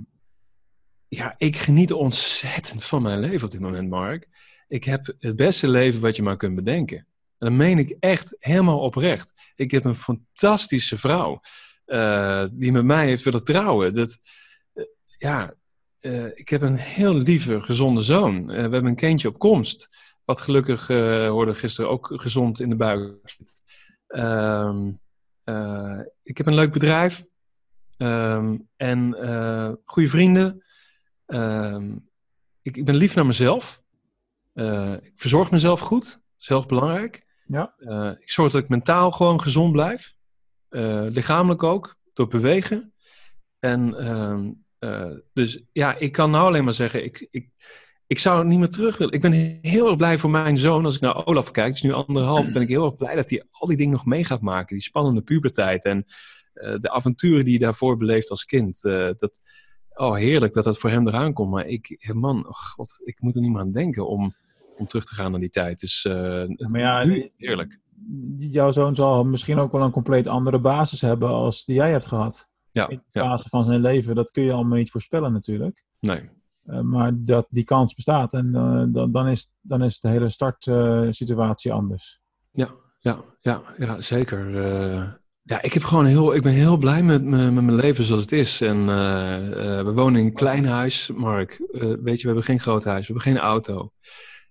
[1.09, 4.29] ja, ik geniet ontzettend van mijn leven op dit moment, Mark.
[4.69, 6.99] Ik heb het beste leven wat je maar kunt bedenken.
[6.99, 7.07] En
[7.49, 9.33] dat meen ik echt helemaal oprecht.
[9.55, 11.41] Ik heb een fantastische vrouw
[11.85, 13.93] eh, die met mij heeft willen trouwen.
[13.93, 14.19] Dat,
[15.19, 15.55] ja,
[16.05, 18.51] eh, ik heb een heel lieve, gezonde zoon.
[18.51, 19.89] Eh, we hebben een kindje op komst.
[20.25, 23.63] Wat gelukkig eh hoorde gisteren ook gezond in de buik zit.
[24.07, 24.93] Ehm,
[25.45, 27.27] eh, ik heb een leuk bedrijf.
[27.97, 29.13] Ehm, en
[29.85, 30.65] goede vrienden.
[31.27, 31.93] Ehm,
[32.63, 33.83] ik, ik ben lief naar mezelf.
[35.01, 36.21] Ik verzorg mezelf goed.
[36.37, 37.27] Zelf belangrijk.
[37.47, 37.75] Ja.
[38.19, 40.15] Ik zorg dat ik mentaal gewoon gezond blijf.
[41.11, 41.97] Lichamelijk ook.
[42.13, 42.93] Door bewegen.
[43.59, 43.95] En
[44.85, 47.51] uh, dus ja, ik kan nou alleen maar zeggen, ik, ik,
[48.07, 49.15] ik zou het niet meer terug willen.
[49.15, 50.85] Ik ben heel erg blij voor mijn zoon.
[50.85, 53.31] Als ik naar Olaf kijk, het is nu anderhalf, ben ik heel erg blij dat
[53.31, 54.75] hij al die dingen nog mee gaat maken.
[54.75, 56.05] Die spannende puberteit en
[56.55, 58.85] uh, de avonturen die hij daarvoor beleeft als kind.
[58.85, 59.41] Uh, dat,
[59.95, 61.51] oh, heerlijk dat dat voor hem eraan komt.
[61.51, 64.35] Maar ik, man, oh god, ik moet er niet meer aan denken om,
[64.79, 65.81] om terug te gaan naar die tijd.
[65.81, 66.05] Dus
[66.57, 67.79] maar ja, nu, heerlijk.
[68.37, 72.07] Jouw zoon zal misschien ook wel een compleet andere basis hebben als die jij hebt
[72.07, 72.53] gehad.
[72.75, 73.49] Ja, in de fase ja.
[73.49, 74.15] van zijn leven.
[74.15, 75.85] Dat kun je allemaal niet voorspellen natuurlijk.
[76.01, 76.31] Nee.
[76.67, 78.33] Uh, maar dat die kans bestaat.
[78.33, 82.21] En uh, dan, dan, is, dan is de hele startsituatie uh, anders.
[82.51, 82.71] Ja,
[83.01, 84.51] ja, ja, ja zeker.
[85.43, 88.33] ja, ik, heb gewoon heel, ik ben heel blij met, met mijn leven zoals het
[88.33, 88.61] is.
[88.61, 91.63] En eh, we wonen in een klein huis, Mark.
[92.03, 93.93] weet je, we hebben geen groot huis, we hebben geen auto.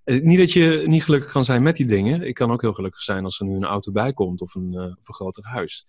[0.04, 2.22] Niet dat je niet gelukkig kan zijn met die dingen.
[2.22, 4.74] Ik kan ook heel gelukkig zijn als er nu een auto bij komt of een,
[4.74, 5.86] of een groter huis.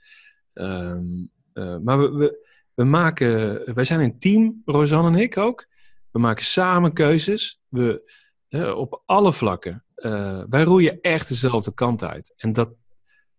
[0.55, 5.67] Um, uh, maar we, we, we maken, wij zijn een team, Rosanne en ik ook.
[6.11, 7.61] We maken samen keuzes.
[7.69, 8.13] We,
[8.49, 9.85] eh, op alle vlakken.
[9.95, 12.33] Eh, wij roeien echt dezelfde kant uit.
[12.37, 12.75] En dat,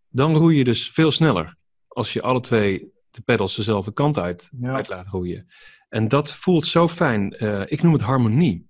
[0.09, 1.55] dan roei je dus veel sneller.
[1.87, 4.73] Als je alle twee de pedals dezelfde kant uit, Ja.
[4.75, 5.47] uit laat roeien.
[5.89, 7.31] En dat voelt zo fijn.
[7.33, 8.69] Eh, ik noem het harmonie.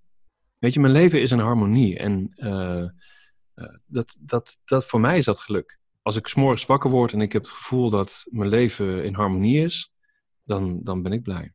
[0.57, 1.97] Weet je, mijn leven is een harmonie.
[1.97, 2.89] En eh, eh,
[3.85, 5.79] dat, dat, dat, voor mij is dat geluk.
[6.05, 9.63] Als ik s'morgens wakker word en ik heb het gevoel dat mijn leven in harmonie
[9.63, 9.93] is,
[10.43, 11.53] dan, dan ben ik blij.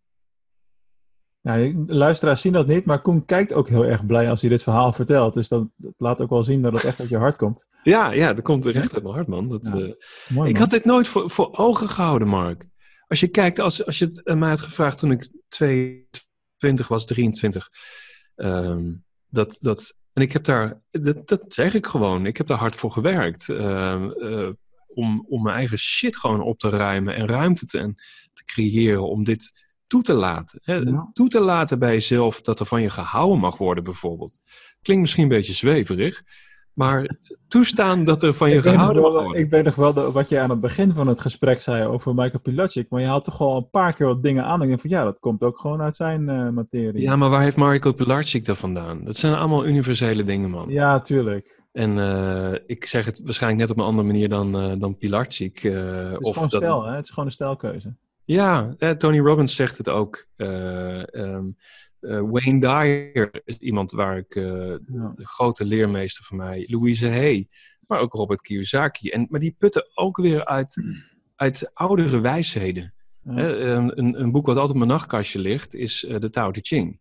[1.43, 4.63] Nou, luisteraars zien dat niet, maar Koen kijkt ook heel erg blij als hij dit
[4.63, 5.35] verhaal vertelt.
[5.35, 7.67] Dus dat, dat laat ook wel zien dat het echt uit je hart komt.
[7.83, 9.49] Ja, ja, dat komt recht uit mijn hart, man.
[9.49, 9.71] Dat, Ja.
[9.71, 9.93] eh, Mooi,
[10.29, 10.57] ik man.
[10.57, 12.67] had dit nooit voor, voor ogen gehouden, Mark.
[13.07, 17.05] Als je kijkt, als, als je het aan mij had gevraagd toen ik 22 was,
[17.07, 17.69] 23.
[18.35, 18.93] ehm,
[19.29, 22.77] dat, dat, en ik heb daar, dat, dat zeg ik gewoon, ik heb daar hard
[22.77, 23.49] voor gewerkt.
[23.49, 24.49] ehm, eh,
[24.95, 27.95] om, om mijn eigen shit gewoon op te ruimen en ruimte te, en
[28.33, 30.61] te creëren om dit toe te laten.
[30.63, 30.75] Hè?
[30.75, 31.11] Ja.
[31.13, 34.39] Toe te laten bij jezelf dat er van je gehouden mag worden, bijvoorbeeld.
[34.83, 36.23] Klinkt misschien een beetje zweverig,
[36.75, 37.19] maar
[37.49, 39.35] toestaan dat er van je gehouden worden.
[39.41, 42.15] ik weet nog wel de- wat je aan het begin van het gesprek zei over
[42.15, 44.55] Michael Pilacic, maar je had toch wel een paar keer wat dingen aan.
[44.57, 47.03] En ik denk van ja, dat komt ook gewoon uit zijn eh, materie.
[47.03, 49.05] Ja, maar waar heeft Marco Pilarczyk dat vandaan?
[49.05, 50.65] Dat zijn allemaal universele dingen, man.
[50.69, 51.63] Ja, tuurlijk.
[51.73, 55.65] En eh, ik zeg het waarschijnlijk net op een andere manier dan, eh dan Pilarczyk.
[55.65, 56.95] eh, Het is of gewoon dat- stijl, hè?
[56.95, 57.97] Het is gewoon een stijlkeuze.
[58.25, 60.27] Ja, Tony Robbins zegt het ook.
[60.37, 61.01] Eh,
[62.01, 65.13] eh, Wayne Dyer is iemand waar ik, eh, Ja.
[65.17, 67.49] de grote leermeester van mij, Louise Hay,
[67.87, 69.09] maar ook Robert Kiyosaki.
[69.09, 70.83] En, maar die putten ook weer uit,
[71.37, 72.95] uit oudere wijsheden.
[73.23, 73.35] Ja.
[73.35, 76.51] Hè, een, een, een boek wat altijd op mijn nachtkastje ligt, is eh, de Tao
[76.51, 77.01] Te Ching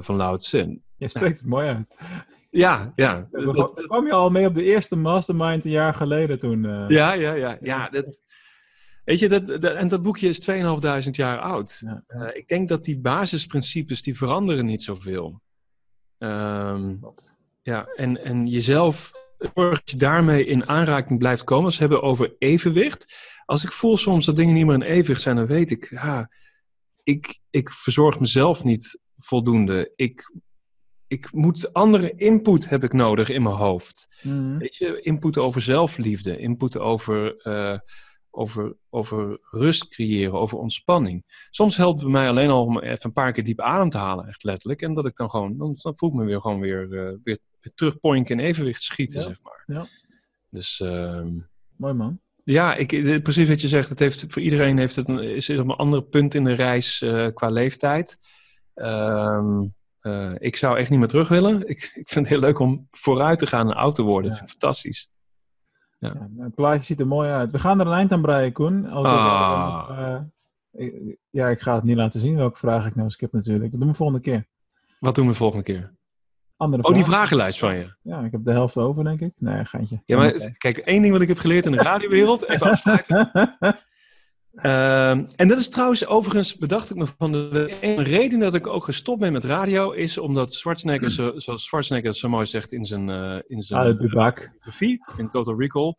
[0.00, 0.80] van Lao Tse.
[0.96, 1.94] Je spreekt het mooi uit.
[2.50, 3.28] Ja, ja.
[3.30, 6.62] Daar kwam je al mee op de eerste mastermind een jaar geleden toen.
[6.88, 7.58] Ja, ja, ja.
[7.60, 8.20] ja dat,
[9.04, 11.82] weet je, dat, dat- en dat boekje is 2500 jaar oud.
[11.84, 15.40] Ja, Eh, ik denk dat die basisprincipes, die veranderen niet zoveel.
[17.00, 17.36] Klopt.
[17.62, 19.12] ja, en, en jezelf,
[19.54, 21.64] zorg dat je daarmee in aanraking blijft komen.
[21.64, 23.28] Als we hebben over evenwicht.
[23.44, 26.30] Als ik voel soms dat dingen niet meer in evenwicht zijn, dan weet ik, ja,
[27.02, 29.92] ik, ik verzorg mezelf niet voldoende.
[29.96, 30.32] Ik,
[31.06, 34.08] ik moet andere input heb ik nodig in mijn hoofd.
[34.22, 34.58] Mhm.
[34.58, 37.78] Weet je, input over zelfliefde, input over, eh,
[38.30, 41.24] over, over rust creëren, over ontspanning.
[41.50, 44.26] Soms helpt het mij alleen al om even een paar keer diep adem te halen,
[44.26, 44.82] echt letterlijk.
[44.82, 47.38] En dat ik dan gewoon, dan, dan voel ik me weer gewoon weer, eh, weer,
[47.60, 49.62] weer in evenwicht schieten, Ja, zeg maar.
[49.66, 49.86] ja.
[50.50, 51.38] Dus ehm,
[51.76, 52.20] Mooi man.
[52.44, 53.88] ja, ik, eh, precies wat je zegt.
[53.88, 56.52] Het heeft, voor iedereen heeft het een, is er op een ander punt in de
[56.52, 58.18] reis eh, qua leeftijd.
[58.74, 59.66] Ehm,
[60.00, 61.68] eh, ik zou echt niet meer terug willen.
[61.68, 64.24] Ik, ik vind het heel leuk om vooruit te gaan en oud te worden.
[64.24, 64.28] Ja.
[64.30, 65.10] Dat vind ik fantastisch.
[66.00, 67.52] Ja, het plaatje ziet er mooi uit.
[67.52, 68.86] We gaan er een eind aan breien, Koen.
[68.90, 69.88] Ah.
[69.90, 70.20] eh,
[70.86, 73.70] ik- ja, ik ga het niet laten zien welke vraag ik nou skip natuurlijk.
[73.70, 74.46] Dat doen we volgende keer.
[74.98, 75.92] Wat doen we volgende keer?
[76.56, 77.94] Andere Oh, die vragenlijst van je.
[78.02, 79.32] Ja, ik heb de helft over, denk ik.
[79.36, 80.02] Nee, geintje.
[80.04, 82.48] Ja, maar kijk, één ding wat ik heb geleerd in de radiowereld.
[82.48, 83.30] Even afsluiten.
[84.54, 88.66] Ehm, en dat is trouwens, overigens bedacht ik me van de een reden dat ik
[88.66, 92.84] ook gestopt ben met radio, is omdat Schwarzenegger, zo, zoals Schwarzenegger zo mooi zegt in
[92.84, 95.94] zijn, eh in zijn biografie, in Total Recall,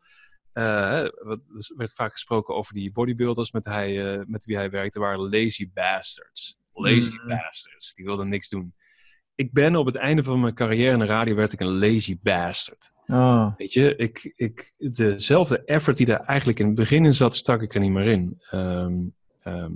[0.53, 4.69] eh, wat, er werd vaak gesproken over die bodybuilders met, hij, eh, met wie hij
[4.69, 6.57] werkte, waren lazy bastards.
[6.73, 7.27] Lazy Mm.
[7.27, 8.73] bastards, die wilden niks doen.
[9.35, 12.17] Ik ben op het einde van mijn carrière in de radio werd ik een lazy
[12.21, 12.91] bastard.
[13.07, 17.35] Ah, Weet je, ik, ik, dezelfde effort die er eigenlijk in het begin in zat,
[17.35, 18.41] stak ik er niet meer in.
[18.49, 18.93] Ehm,
[19.43, 19.71] ehm,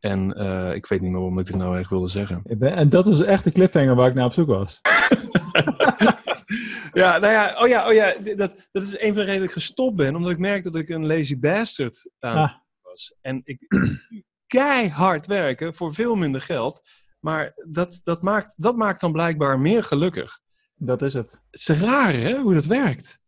[0.00, 2.42] en eh, ik weet niet meer wat ik het nou echt wilde zeggen.
[2.44, 4.80] ben- en dat was echt de cliffhanger waar ik naar op zoek was.
[6.92, 9.48] ja, nou ja, oh ja, oh ja dat, dat is een van de redenen dat
[9.48, 10.16] ik gestopt ben.
[10.16, 12.52] Omdat ik merkte dat ik een lazy bastard aan Ah.
[12.82, 13.14] was.
[13.20, 13.58] En ik
[14.46, 16.82] keihard werken voor veel minder geld.
[17.20, 20.38] Maar dat, dat, maakt, dat maakt dan blijkbaar meer gelukkig.
[20.78, 21.42] Dat is het.
[21.50, 23.18] Het is raar, hè, hoe dat werkt.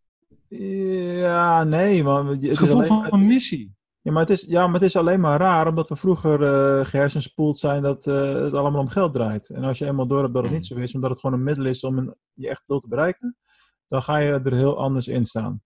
[0.48, 2.26] Ja, nee, man.
[2.26, 3.76] Het, gevoel alleen- van een missie.
[4.00, 6.86] Ja maar, het is, ja, maar het is alleen maar raar omdat we vroeger eh
[6.86, 9.48] gehersenspoeld zijn dat eh, het allemaal om geld draait.
[9.48, 11.44] En als je eenmaal door hebt dat het niet zo is, omdat het gewoon een
[11.44, 13.36] middel is om een, je echt doel te bereiken,
[13.86, 15.62] dan ga je er heel anders in staan.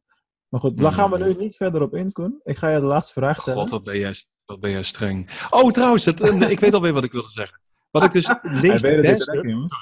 [0.48, 1.24] Maar goed, daar gaan we Mm.
[1.24, 2.40] nu niet verder op in, Koen.
[2.44, 3.60] Ik ga je de laatste vraag stellen.
[3.60, 4.14] God, wat ben jij,
[4.44, 5.46] wat ben jij streng.
[5.50, 6.20] Oh, trouwens, dat,
[6.50, 7.60] ik weet alweer wat ik wilde zeggen.
[7.90, 9.76] Wat ik dus Hij weet het direct, jongens.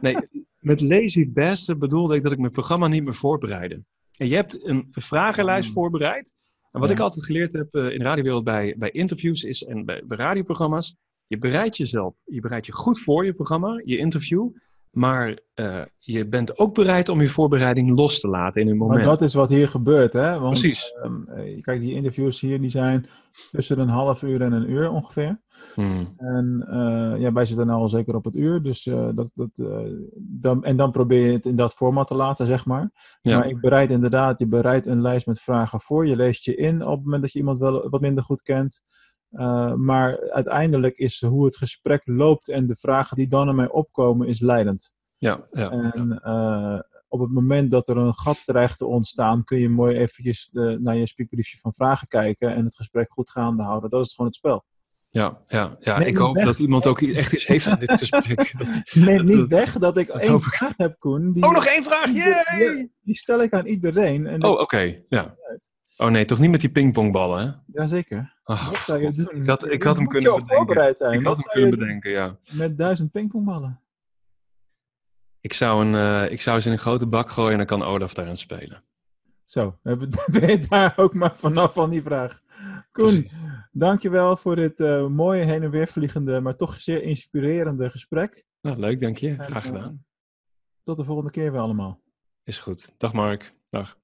[0.00, 0.16] Nee,
[0.62, 3.82] met lazy bastard bedoelde ik dat ik mijn programma niet meer voorbereidde.
[4.16, 5.74] En je hebt een vragenlijst Mm.
[5.74, 6.32] voorbereid.
[6.70, 6.94] En wat Ja.
[6.94, 10.16] ik altijd geleerd heb eh, in de radiowereld bij, bij interviews is, en bij, bij
[10.16, 10.96] radioprogramma's,
[11.26, 14.50] je bereidt jezelf, je bereidt je goed voor je programma, je interview,
[14.92, 18.98] maar eh, je bent ook bereid om je voorbereiding los te laten in een moment.
[18.98, 20.38] Maar dat is wat hier gebeurt, hè?
[20.38, 20.92] Want, Precies.
[21.02, 23.06] ehm, eh, kijk, die interviews hier die zijn
[23.50, 25.40] tussen een half uur en een uur ongeveer.
[25.74, 26.14] Hmm.
[26.16, 28.62] En eh, ja, wij zitten nou al zeker op het uur.
[28.62, 28.84] Dus,
[29.14, 29.62] dat, dat,
[30.16, 32.90] dan, en dan probeer je het in dat format te laten, zeg maar.
[33.22, 33.38] Ja.
[33.38, 36.06] Maar ik bereid inderdaad, je bereidt een lijst met vragen voor.
[36.06, 38.82] Je leest je in op het moment dat je iemand wel wat minder goed kent.
[39.32, 44.28] Eh, maar uiteindelijk is hoe het gesprek loopt en de vragen die dan ermee opkomen,
[44.28, 44.94] is leidend.
[45.14, 45.92] ja, ja, ja.
[45.92, 46.78] En eh,
[47.08, 50.78] op het moment dat er een gat dreigt te ontstaan, kun je mooi eventjes de,
[50.80, 53.90] naar je speakbriefje van vragen kijken en het gesprek goed gaande houden.
[53.90, 54.64] Dat is gewoon het spel.
[55.10, 55.98] ja, ja, ja.
[55.98, 56.44] Neem ik hoop weg.
[56.44, 58.52] dat iemand ook echt iets heeft aan dit gesprek.
[58.58, 60.40] Dat- Neem niet dat- weg dat ik één ik.
[60.42, 61.32] vraag heb, Koen.
[61.32, 62.04] Die, Oh, nog één vraag!
[62.06, 62.74] die, Yay!
[62.74, 64.26] die- die stel ik aan iedereen.
[64.26, 65.02] En Oh, oké.
[65.08, 65.34] Ja.
[65.96, 67.52] Oh nee, toch niet met die pingpongballen, hè?
[67.80, 68.36] Jazeker.
[68.44, 69.16] Ah, Wat zou je God.
[69.16, 69.42] doen?
[69.42, 70.96] Ik had, ik Je had hem kunnen bedenken.
[70.96, 71.12] zijn.
[71.20, 72.36] Ik had hem kunnen bedenken, ja.
[72.50, 73.80] Met duizend pingpongballen.
[75.40, 77.82] Ik zou, een, eh, ik zou ze in een grote bak gooien en dan kan
[77.82, 78.82] Olaf daarin spelen.
[79.44, 82.40] Zo, ben je daar ook maar vanaf van die vraag.
[82.92, 83.32] Koen, Precies.
[83.72, 88.44] dankjewel voor dit eh, mooie heen en weer vliegende, maar toch zeer inspirerende gesprek.
[88.60, 89.34] Nou, leuk, dank je.
[89.34, 90.04] Graag eh, gedaan.
[90.82, 92.00] Tot de volgende keer weer allemaal.
[92.44, 92.92] Is goed.
[92.98, 93.52] Dag Mark.
[93.70, 93.98] Dag.